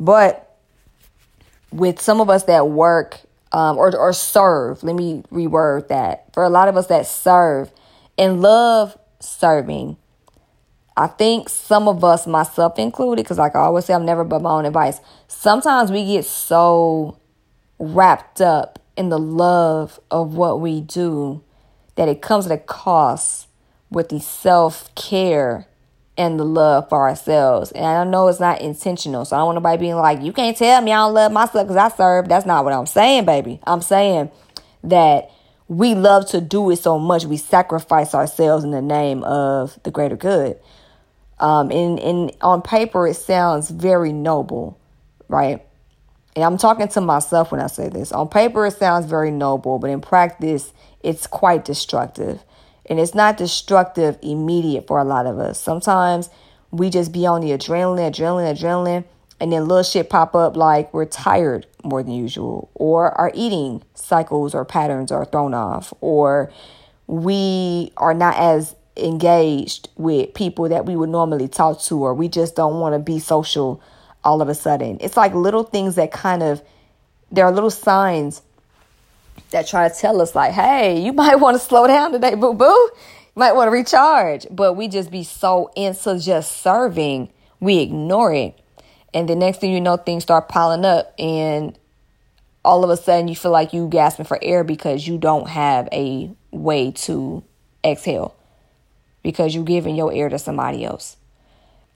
but 0.00 0.58
with 1.70 2.00
some 2.00 2.20
of 2.20 2.28
us 2.28 2.42
that 2.44 2.68
work 2.68 3.20
um, 3.54 3.78
or, 3.78 3.96
or 3.96 4.12
serve 4.12 4.82
let 4.82 4.96
me 4.96 5.22
reword 5.32 5.88
that 5.88 6.32
for 6.34 6.44
a 6.44 6.50
lot 6.50 6.68
of 6.68 6.76
us 6.76 6.88
that 6.88 7.06
serve 7.06 7.72
and 8.18 8.42
love 8.42 8.98
serving 9.20 9.96
I 10.96 11.08
think 11.08 11.48
some 11.48 11.88
of 11.88 12.04
us, 12.04 12.26
myself 12.26 12.78
included, 12.78 13.24
because 13.24 13.38
like 13.38 13.56
I 13.56 13.60
always 13.60 13.86
say, 13.86 13.94
I'm 13.94 14.06
never 14.06 14.24
but 14.24 14.42
my 14.42 14.52
own 14.52 14.64
advice. 14.66 15.00
Sometimes 15.28 15.90
we 15.90 16.06
get 16.06 16.24
so 16.24 17.18
wrapped 17.78 18.40
up 18.40 18.78
in 18.96 19.08
the 19.08 19.18
love 19.18 19.98
of 20.10 20.36
what 20.36 20.60
we 20.60 20.80
do 20.80 21.42
that 21.96 22.08
it 22.08 22.22
comes 22.22 22.46
at 22.46 22.52
a 22.52 22.58
cost 22.58 23.48
with 23.90 24.10
the 24.10 24.20
self 24.20 24.94
care 24.94 25.66
and 26.16 26.38
the 26.38 26.44
love 26.44 26.88
for 26.88 27.08
ourselves. 27.08 27.72
And 27.72 27.84
I 27.84 28.04
know 28.04 28.28
it's 28.28 28.40
not 28.40 28.60
intentional. 28.60 29.24
So 29.24 29.36
I 29.36 29.40
don't 29.40 29.46
want 29.46 29.56
nobody 29.56 29.78
being 29.78 29.96
like, 29.96 30.22
you 30.22 30.32
can't 30.32 30.56
tell 30.56 30.80
me 30.80 30.92
I 30.92 30.96
don't 30.96 31.14
love 31.14 31.32
myself 31.32 31.66
because 31.66 31.76
I 31.76 31.94
serve. 31.94 32.28
That's 32.28 32.46
not 32.46 32.64
what 32.64 32.72
I'm 32.72 32.86
saying, 32.86 33.24
baby. 33.24 33.60
I'm 33.66 33.82
saying 33.82 34.30
that 34.84 35.30
we 35.66 35.94
love 35.94 36.28
to 36.30 36.40
do 36.40 36.70
it 36.70 36.76
so 36.76 36.98
much 36.98 37.24
we 37.24 37.36
sacrifice 37.36 38.14
ourselves 38.14 38.64
in 38.64 38.70
the 38.70 38.82
name 38.82 39.24
of 39.24 39.78
the 39.82 39.90
greater 39.90 40.16
good. 40.16 40.58
Um, 41.40 41.70
and, 41.72 41.98
and 41.98 42.32
on 42.40 42.62
paper, 42.62 43.08
it 43.08 43.14
sounds 43.14 43.70
very 43.70 44.12
noble, 44.12 44.78
right? 45.28 45.64
And 46.36 46.44
I'm 46.44 46.58
talking 46.58 46.88
to 46.88 47.00
myself 47.00 47.50
when 47.50 47.60
I 47.60 47.66
say 47.66 47.88
this. 47.88 48.12
On 48.12 48.28
paper, 48.28 48.66
it 48.66 48.72
sounds 48.76 49.06
very 49.06 49.30
noble, 49.30 49.78
but 49.78 49.90
in 49.90 50.00
practice, 50.00 50.72
it's 51.02 51.26
quite 51.26 51.64
destructive. 51.64 52.42
And 52.86 53.00
it's 53.00 53.14
not 53.14 53.36
destructive 53.36 54.18
immediate 54.22 54.86
for 54.86 54.98
a 54.98 55.04
lot 55.04 55.26
of 55.26 55.38
us. 55.38 55.60
Sometimes 55.60 56.28
we 56.70 56.90
just 56.90 57.12
be 57.12 57.26
on 57.26 57.40
the 57.40 57.50
adrenaline, 57.50 58.10
adrenaline, 58.10 58.56
adrenaline, 58.56 59.04
and 59.40 59.52
then 59.52 59.66
little 59.66 59.82
shit 59.82 60.10
pop 60.10 60.34
up 60.34 60.56
like 60.56 60.92
we're 60.92 61.06
tired 61.06 61.66
more 61.82 62.02
than 62.02 62.12
usual, 62.12 62.70
or 62.74 63.12
our 63.12 63.30
eating 63.34 63.82
cycles 63.94 64.54
or 64.54 64.64
patterns 64.64 65.12
are 65.12 65.24
thrown 65.24 65.54
off, 65.54 65.92
or 66.00 66.50
we 67.06 67.92
are 67.96 68.14
not 68.14 68.36
as 68.36 68.74
engaged 68.96 69.88
with 69.96 70.32
people 70.34 70.68
that 70.68 70.86
we 70.86 70.96
would 70.96 71.10
normally 71.10 71.48
talk 71.48 71.80
to, 71.82 72.02
or 72.02 72.14
we 72.14 72.28
just 72.28 72.54
don't 72.54 72.80
want 72.80 72.94
to 72.94 72.98
be 72.98 73.18
social 73.18 73.82
all 74.22 74.40
of 74.40 74.48
a 74.48 74.54
sudden. 74.54 74.96
It's 75.00 75.16
like 75.16 75.34
little 75.34 75.64
things 75.64 75.96
that 75.96 76.12
kind 76.12 76.42
of, 76.42 76.62
there 77.30 77.44
are 77.44 77.52
little 77.52 77.70
signs 77.70 78.40
that 79.50 79.66
try 79.66 79.88
to 79.88 79.94
tell 79.94 80.20
us, 80.20 80.34
like, 80.34 80.52
hey, 80.52 81.00
you 81.00 81.12
might 81.24 81.36
want 81.36 81.56
to 81.56 81.58
slow 81.62 81.86
down 81.86 82.12
today, 82.12 82.34
boo 82.34 82.54
boo. 82.54 82.66
You 82.66 83.40
might 83.40 83.52
want 83.52 83.68
to 83.68 83.72
recharge. 83.72 84.46
But 84.50 84.74
we 84.74 84.88
just 84.88 85.10
be 85.10 85.24
so 85.24 85.70
into 85.76 86.18
just 86.18 86.58
serving, 86.58 87.30
we 87.60 87.78
ignore 87.80 88.32
it. 88.32 88.58
And 89.12 89.28
the 89.28 89.36
next 89.36 89.60
thing 89.60 89.72
you 89.72 89.80
know, 89.80 89.96
things 89.96 90.24
start 90.24 90.48
piling 90.48 90.84
up, 90.84 91.14
and 91.18 91.78
all 92.64 92.82
of 92.82 92.90
a 92.90 92.96
sudden 92.96 93.28
you 93.28 93.36
feel 93.36 93.50
like 93.50 93.72
you 93.72 93.88
gasping 93.88 94.24
for 94.24 94.38
air 94.42 94.64
because 94.64 95.06
you 95.06 95.18
don't 95.18 95.48
have 95.48 95.88
a 95.92 96.30
way 96.50 96.90
to 96.92 97.44
exhale 97.84 98.34
because 99.22 99.54
you're 99.54 99.64
giving 99.64 99.94
your 99.94 100.12
air 100.12 100.28
to 100.28 100.38
somebody 100.38 100.84
else. 100.84 101.16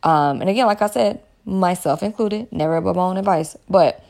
Um, 0.02 0.40
and 0.40 0.50
again, 0.50 0.66
like 0.66 0.82
I 0.82 0.86
said, 0.86 1.22
myself 1.44 2.02
included, 2.02 2.52
never 2.52 2.80
my 2.80 2.92
own 3.00 3.16
advice. 3.16 3.56
But 3.68 4.04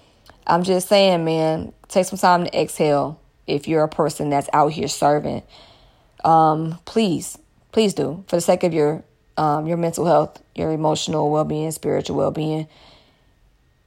I'm 0.47 0.63
just 0.63 0.89
saying, 0.89 1.25
man, 1.25 1.73
take 1.89 2.07
some 2.07 2.19
time 2.19 2.45
to 2.45 2.61
exhale 2.61 3.21
if 3.47 3.67
you're 3.67 3.83
a 3.83 3.89
person 3.89 4.31
that's 4.31 4.49
out 4.53 4.73
here 4.73 4.89
serving. 4.89 5.43
Um, 6.25 6.79
please, 6.85 7.39
please 7.73 7.95
do 7.95 8.25
for 8.29 8.37
the 8.37 8.43
sake 8.43 8.63
of 8.63 8.73
your 8.73 9.03
um, 9.37 9.67
your 9.67 9.77
mental 9.77 10.05
health, 10.05 10.43
your 10.55 10.73
emotional 10.73 11.31
well 11.31 11.45
being, 11.45 11.71
spiritual 11.71 12.17
well 12.17 12.31
being. 12.31 12.67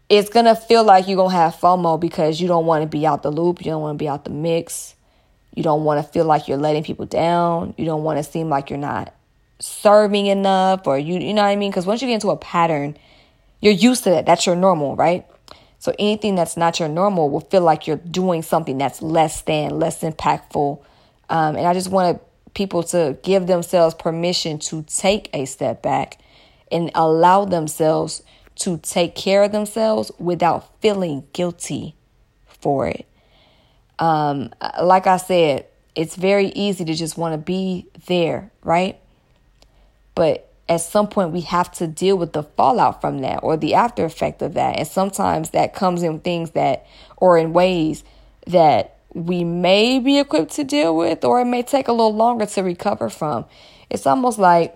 It's 0.10 0.30
gonna 0.30 0.56
feel 0.56 0.84
like 0.84 1.08
you're 1.08 1.18
gonna 1.18 1.34
have 1.34 1.56
FOMO 1.56 2.00
because 2.00 2.42
you 2.42 2.48
don't 2.48 2.66
want 2.66 2.84
to 2.84 2.88
be 2.88 3.06
out 3.06 3.24
the 3.24 3.32
loop, 3.32 3.60
you 3.64 3.72
don't 3.72 3.82
want 3.82 3.98
to 3.98 4.04
be 4.04 4.10
out 4.10 4.24
the 4.24 4.32
mix, 4.32 4.96
you 5.54 5.64
don't 5.64 5.84
want 5.84 6.06
to 6.06 6.12
feel 6.12 6.26
like 6.26 6.48
you're 6.48 6.58
letting 6.58 6.84
people 6.84 7.06
down, 7.06 7.74
you 7.78 7.86
don't 7.86 8.04
want 8.04 8.18
to 8.18 8.24
seem 8.24 8.50
like 8.50 8.70
you're 8.70 8.80
not 8.80 9.14
serving 9.60 10.26
enough 10.26 10.88
or 10.88 10.98
you 10.98 11.20
you 11.20 11.34
know 11.34 11.44
what 11.44 11.50
I 11.50 11.56
mean? 11.56 11.72
Because 11.72 11.86
once 11.86 12.02
you 12.02 12.08
get 12.08 12.16
into 12.16 12.30
a 12.30 12.38
pattern, 12.38 12.98
you're 13.62 13.74
used 13.74 14.06
to 14.06 14.10
that. 14.12 14.26
That's 14.26 14.46
your 14.46 14.56
normal, 14.56 14.96
right? 14.96 15.26
So 15.82 15.96
anything 15.98 16.36
that's 16.36 16.56
not 16.56 16.80
your 16.80 16.88
normal 16.88 17.32
will 17.32 17.39
feel 17.39 17.62
like 17.62 17.88
you're 17.88 17.98
doing 17.98 18.44
something 18.44 18.78
that's 18.78 19.02
less 19.02 19.41
than, 19.41 19.80
less 19.80 20.02
impactful. 20.02 20.80
Um, 21.28 21.56
and 21.56 21.65
I 21.65 21.74
just 21.74 21.89
wanted 21.89 22.20
people 22.54 22.84
to 22.84 23.17
give 23.24 23.48
themselves 23.48 23.96
permission 23.96 24.60
to 24.60 24.84
take 24.84 25.32
a 25.34 25.46
step 25.46 25.82
back 25.82 26.20
and 26.72 26.91
allow 26.94 27.46
themselves 27.46 28.22
to 28.58 28.78
take 28.78 29.15
care 29.15 29.41
of 29.41 29.52
themselves 29.52 30.12
without 30.20 30.70
feeling 30.82 31.28
guilty 31.34 31.96
for 32.46 32.88
it. 32.88 33.08
Um, 33.98 34.54
like 34.84 35.08
I 35.08 35.17
said, 35.17 35.65
it's 35.96 36.15
very 36.15 36.50
easy 36.50 36.86
to 36.86 36.94
just 36.94 37.17
want 37.17 37.34
to 37.34 37.39
be 37.39 37.88
there, 38.06 38.52
right? 38.63 39.00
But 40.13 40.51
at 40.72 40.80
some 40.80 41.08
point, 41.08 41.32
we 41.32 41.42
have 41.42 41.70
to 41.74 41.86
deal 41.88 42.18
with 42.18 42.32
the 42.32 42.44
fallout 42.44 43.02
from 43.02 43.20
that 43.20 43.44
or 43.44 43.58
the 43.58 43.74
after 43.74 44.06
effect 44.06 44.42
of 44.42 44.54
that. 44.54 44.78
And 44.78 44.88
sometimes 44.88 45.50
that 45.50 45.74
comes 45.74 46.02
in 46.02 46.22
things 46.22 46.52
that, 46.52 46.86
or 47.18 47.38
in 47.38 47.52
ways 47.52 48.06
that 48.48 48.96
we 49.14 49.44
may 49.44 50.00
be 50.00 50.18
equipped 50.18 50.54
to 50.54 50.64
deal 50.64 50.96
with, 50.96 51.26
or 51.26 51.42
it 51.42 51.46
may 51.46 51.62
take 51.62 51.90
a 51.90 51.92
little 51.92 52.16
longer 52.16 52.46
to 52.46 52.62
recover 52.62 53.10
from. 53.10 53.44
It's 53.90 54.08
almost 54.08 54.40
like 54.40 54.74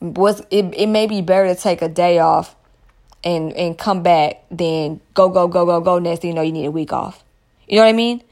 was 0.00 0.40
it, 0.50 0.72
it 0.74 0.86
may 0.86 1.06
be 1.06 1.20
better 1.20 1.54
to 1.54 1.60
take 1.60 1.82
a 1.82 1.88
day 1.88 2.18
off 2.18 2.56
and 3.22 3.52
and 3.52 3.76
come 3.76 4.02
back 4.02 4.42
than 4.50 4.98
go 5.12 5.28
go 5.28 5.46
go 5.46 5.66
go 5.66 5.82
go 5.82 5.98
next 5.98 6.20
thing 6.22 6.30
you 6.30 6.34
know 6.34 6.40
you 6.40 6.52
need 6.52 6.64
a 6.64 6.70
week 6.70 6.94
off. 6.94 7.22
You 7.68 7.76
know 7.76 7.82
what 7.82 7.90
I 7.90 7.92
mean? 7.92 8.22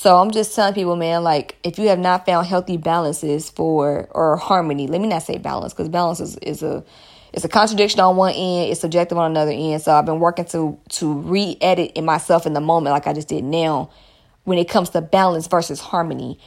So 0.00 0.16
I'm 0.16 0.30
just 0.30 0.54
telling 0.54 0.72
people, 0.72 0.96
man, 0.96 1.22
like 1.24 1.56
if 1.62 1.78
you 1.78 1.88
have 1.88 1.98
not 1.98 2.24
found 2.24 2.46
healthy 2.46 2.78
balances 2.78 3.50
for 3.50 4.08
or 4.12 4.38
harmony, 4.38 4.86
let 4.86 4.98
me 4.98 5.08
not 5.08 5.24
say 5.24 5.36
balance 5.36 5.74
because 5.74 5.90
balance 5.90 6.20
is, 6.20 6.38
is 6.38 6.62
a 6.62 6.82
it's 7.34 7.44
a 7.44 7.50
contradiction 7.50 8.00
on 8.00 8.16
one 8.16 8.32
end, 8.32 8.70
it's 8.70 8.80
subjective 8.80 9.18
on 9.18 9.30
another 9.30 9.52
end. 9.52 9.82
So 9.82 9.92
I've 9.92 10.06
been 10.06 10.18
working 10.18 10.46
to 10.46 10.78
to 10.88 11.12
re-edit 11.12 11.92
in 11.96 12.06
myself 12.06 12.46
in 12.46 12.54
the 12.54 12.62
moment, 12.62 12.94
like 12.94 13.06
I 13.06 13.12
just 13.12 13.28
did 13.28 13.44
now, 13.44 13.90
when 14.44 14.56
it 14.56 14.70
comes 14.70 14.88
to 14.90 15.02
balance 15.02 15.48
versus 15.48 15.80
harmony. 15.80 16.40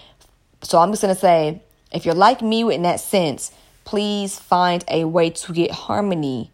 So 0.63 0.79
I'm 0.79 0.89
just 0.89 1.03
gonna 1.03 1.13
say, 1.13 1.61
if 1.91 2.05
you're 2.07 2.15
like 2.15 2.41
me 2.41 2.61
in 2.73 2.81
that 2.81 3.01
sense, 3.01 3.51
please 3.85 4.39
find 4.39 4.83
a 4.87 5.05
way 5.05 5.29
to 5.29 5.53
get 5.53 5.69
harmony 5.69 6.49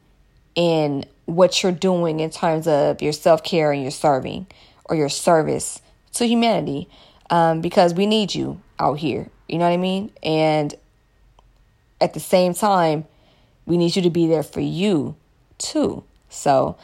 in 0.53 1.05
what 1.27 1.63
you're 1.63 1.71
doing 1.71 2.19
in 2.19 2.29
terms 2.29 2.67
of 2.67 3.01
your 3.01 3.13
self 3.13 3.41
care 3.41 3.71
and 3.71 3.81
your 3.81 3.91
serving 3.91 4.47
or 4.83 4.97
your 4.97 5.07
service 5.07 5.79
to 6.13 6.25
humanity 6.25 6.89
um, 7.29 7.61
because 7.61 7.93
we 7.93 8.05
need 8.05 8.33
you 8.33 8.61
out 8.79 8.99
here. 8.99 9.29
You 9.47 9.57
know 9.57 9.65
what 9.65 9.73
I 9.73 9.77
mean? 9.77 10.11
And 10.23 10.73
at 12.01 12.13
the 12.13 12.19
same 12.19 12.53
time, 12.53 13.05
we 13.65 13.77
need 13.77 13.95
you 13.95 14.01
to 14.03 14.09
be 14.09 14.27
there 14.27 14.43
for 14.43 14.61
you 14.61 15.15
too. 15.57 16.03
So, 16.29 16.77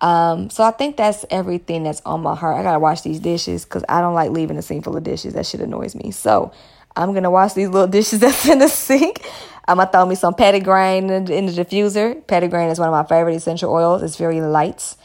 um, 0.00 0.50
so 0.50 0.64
I 0.64 0.70
think 0.70 0.96
that's 0.96 1.24
everything 1.30 1.84
that's 1.84 2.02
on 2.04 2.22
my 2.22 2.34
heart. 2.34 2.58
I 2.58 2.62
gotta 2.62 2.78
wash 2.78 3.02
these 3.02 3.20
dishes 3.20 3.64
because 3.64 3.84
I 3.88 4.00
don't 4.00 4.14
like 4.14 4.30
leaving 4.30 4.56
a 4.56 4.62
sink 4.62 4.84
full 4.84 4.96
of 4.96 5.04
dishes. 5.04 5.34
That 5.34 5.46
shit 5.46 5.60
annoys 5.60 5.94
me. 5.94 6.10
So 6.10 6.52
I'm 6.96 7.14
gonna 7.14 7.30
wash 7.30 7.52
these 7.52 7.68
little 7.68 7.86
dishes 7.88 8.20
that's 8.20 8.48
in 8.48 8.58
the 8.58 8.68
sink. 8.68 9.24
I'm 9.68 9.76
gonna 9.76 9.90
throw 9.90 10.06
me 10.06 10.16
some 10.16 10.34
petitgrain 10.34 11.10
in, 11.10 11.30
in 11.30 11.46
the 11.46 11.52
diffuser. 11.52 12.22
Petitgrain 12.24 12.70
is 12.70 12.78
one 12.78 12.88
of 12.88 12.92
my 12.92 13.04
favorite 13.04 13.36
essential 13.36 13.72
oils. 13.72 14.02
It's 14.02 14.16
very 14.16 14.40
light 14.40 14.96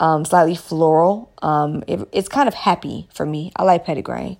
um, 0.00 0.24
slightly 0.24 0.56
floral. 0.56 1.30
Um, 1.42 1.84
it, 1.86 2.00
it's 2.10 2.28
kind 2.28 2.48
of 2.48 2.54
happy 2.54 3.06
for 3.14 3.24
me. 3.24 3.52
I 3.54 3.62
like 3.62 3.86
petitgrain. 3.86 4.38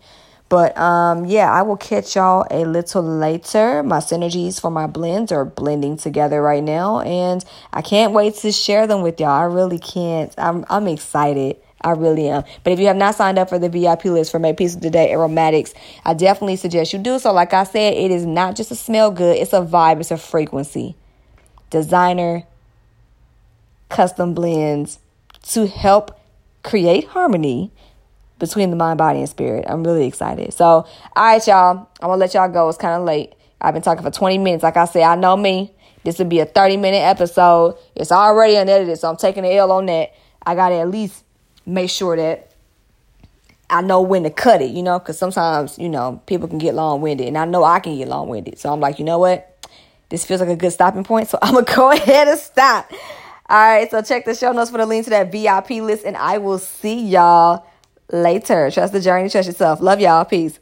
But 0.48 0.76
um, 0.76 1.26
yeah, 1.26 1.48
I 1.48 1.62
will 1.62 1.76
catch 1.76 2.16
y'all 2.16 2.44
a 2.50 2.64
little 2.64 3.02
later. 3.04 3.84
My 3.84 3.98
synergies 3.98 4.60
for 4.60 4.68
my 4.68 4.88
blends 4.88 5.30
are 5.30 5.44
blending 5.44 5.96
together 5.96 6.42
right 6.42 6.62
now, 6.62 7.00
and 7.00 7.44
I 7.72 7.82
can't 7.82 8.12
wait 8.12 8.34
to 8.36 8.50
share 8.50 8.88
them 8.88 9.02
with 9.02 9.20
y'all. 9.20 9.28
I 9.30 9.44
really 9.44 9.78
can't. 9.78 10.34
I'm 10.36 10.64
I'm 10.68 10.88
excited. 10.88 11.56
I 11.82 11.92
really 11.92 12.28
am. 12.28 12.42
But 12.64 12.72
if 12.72 12.80
you 12.80 12.88
have 12.88 12.96
not 12.96 13.14
signed 13.14 13.38
up 13.38 13.48
for 13.48 13.60
the 13.60 13.68
VIP 13.68 14.06
list 14.06 14.32
for 14.32 14.40
Make 14.40 14.56
Peace 14.56 14.74
of 14.74 14.80
the 14.80 14.90
Day 14.90 15.12
Aromatics, 15.12 15.72
I 16.04 16.14
definitely 16.14 16.56
suggest 16.56 16.92
you 16.92 16.98
do 16.98 17.18
so. 17.18 17.32
Like 17.32 17.54
I 17.54 17.64
said, 17.64 17.94
it 17.94 18.10
is 18.10 18.26
not 18.26 18.56
just 18.56 18.70
a 18.72 18.76
smell 18.76 19.12
good, 19.12 19.36
it's 19.36 19.52
a 19.52 19.62
vibe, 19.62 20.00
it's 20.00 20.10
a 20.10 20.18
frequency. 20.18 20.96
Designer, 21.70 22.42
custom 23.88 24.34
blends, 24.34 24.98
to 25.52 25.66
help 25.66 26.18
create 26.62 27.06
harmony 27.08 27.72
between 28.38 28.70
the 28.70 28.76
mind, 28.76 28.98
body, 28.98 29.20
and 29.20 29.28
spirit. 29.28 29.64
I'm 29.68 29.84
really 29.84 30.06
excited. 30.06 30.52
So, 30.52 30.66
all 30.66 30.86
right, 31.16 31.46
y'all. 31.46 31.88
I'm 32.00 32.08
gonna 32.08 32.16
let 32.16 32.34
y'all 32.34 32.48
go. 32.48 32.68
It's 32.68 32.78
kind 32.78 32.94
of 32.94 33.06
late. 33.06 33.34
I've 33.60 33.74
been 33.74 33.82
talking 33.82 34.02
for 34.02 34.10
20 34.10 34.38
minutes. 34.38 34.62
Like 34.62 34.76
I 34.76 34.86
said, 34.86 35.02
I 35.02 35.14
know 35.14 35.36
me. 35.36 35.74
This 36.02 36.18
would 36.18 36.30
be 36.30 36.40
a 36.40 36.46
30 36.46 36.78
minute 36.78 37.02
episode. 37.02 37.76
It's 37.94 38.10
already 38.10 38.56
unedited, 38.56 38.98
so 38.98 39.10
I'm 39.10 39.16
taking 39.16 39.42
the 39.42 39.54
L 39.54 39.70
on 39.70 39.86
that. 39.86 40.14
I 40.44 40.54
gotta 40.54 40.76
at 40.76 40.88
least 40.88 41.24
make 41.66 41.90
sure 41.90 42.16
that 42.16 42.50
I 43.68 43.82
know 43.82 44.00
when 44.00 44.24
to 44.24 44.30
cut 44.30 44.62
it, 44.62 44.70
you 44.70 44.82
know, 44.82 44.98
because 44.98 45.18
sometimes, 45.18 45.78
you 45.78 45.88
know, 45.88 46.22
people 46.26 46.48
can 46.48 46.58
get 46.58 46.74
long 46.74 47.02
winded, 47.02 47.28
and 47.28 47.36
I 47.36 47.44
know 47.44 47.62
I 47.62 47.80
can 47.80 47.96
get 47.96 48.08
long 48.08 48.28
winded. 48.28 48.58
So 48.58 48.72
I'm 48.72 48.80
like, 48.80 48.98
you 48.98 49.04
know 49.04 49.18
what? 49.18 49.46
This 50.08 50.24
feels 50.24 50.40
like 50.40 50.48
a 50.48 50.56
good 50.56 50.72
stopping 50.72 51.04
point, 51.04 51.28
so 51.28 51.38
I'm 51.42 51.54
gonna 51.54 51.66
go 51.66 51.90
ahead 51.92 52.28
and 52.28 52.38
stop. 52.38 52.90
All 53.50 53.58
right, 53.58 53.90
so 53.90 54.00
check 54.00 54.26
the 54.26 54.36
show 54.36 54.52
notes 54.52 54.70
for 54.70 54.78
the 54.78 54.86
link 54.86 55.06
to 55.06 55.10
that 55.10 55.32
VIP 55.32 55.82
list, 55.82 56.04
and 56.04 56.16
I 56.16 56.38
will 56.38 56.58
see 56.60 57.04
y'all 57.04 57.66
later. 58.12 58.70
Trust 58.70 58.92
the 58.92 59.00
journey, 59.00 59.28
trust 59.28 59.48
yourself. 59.48 59.80
Love 59.80 59.98
y'all. 59.98 60.24
Peace. 60.24 60.59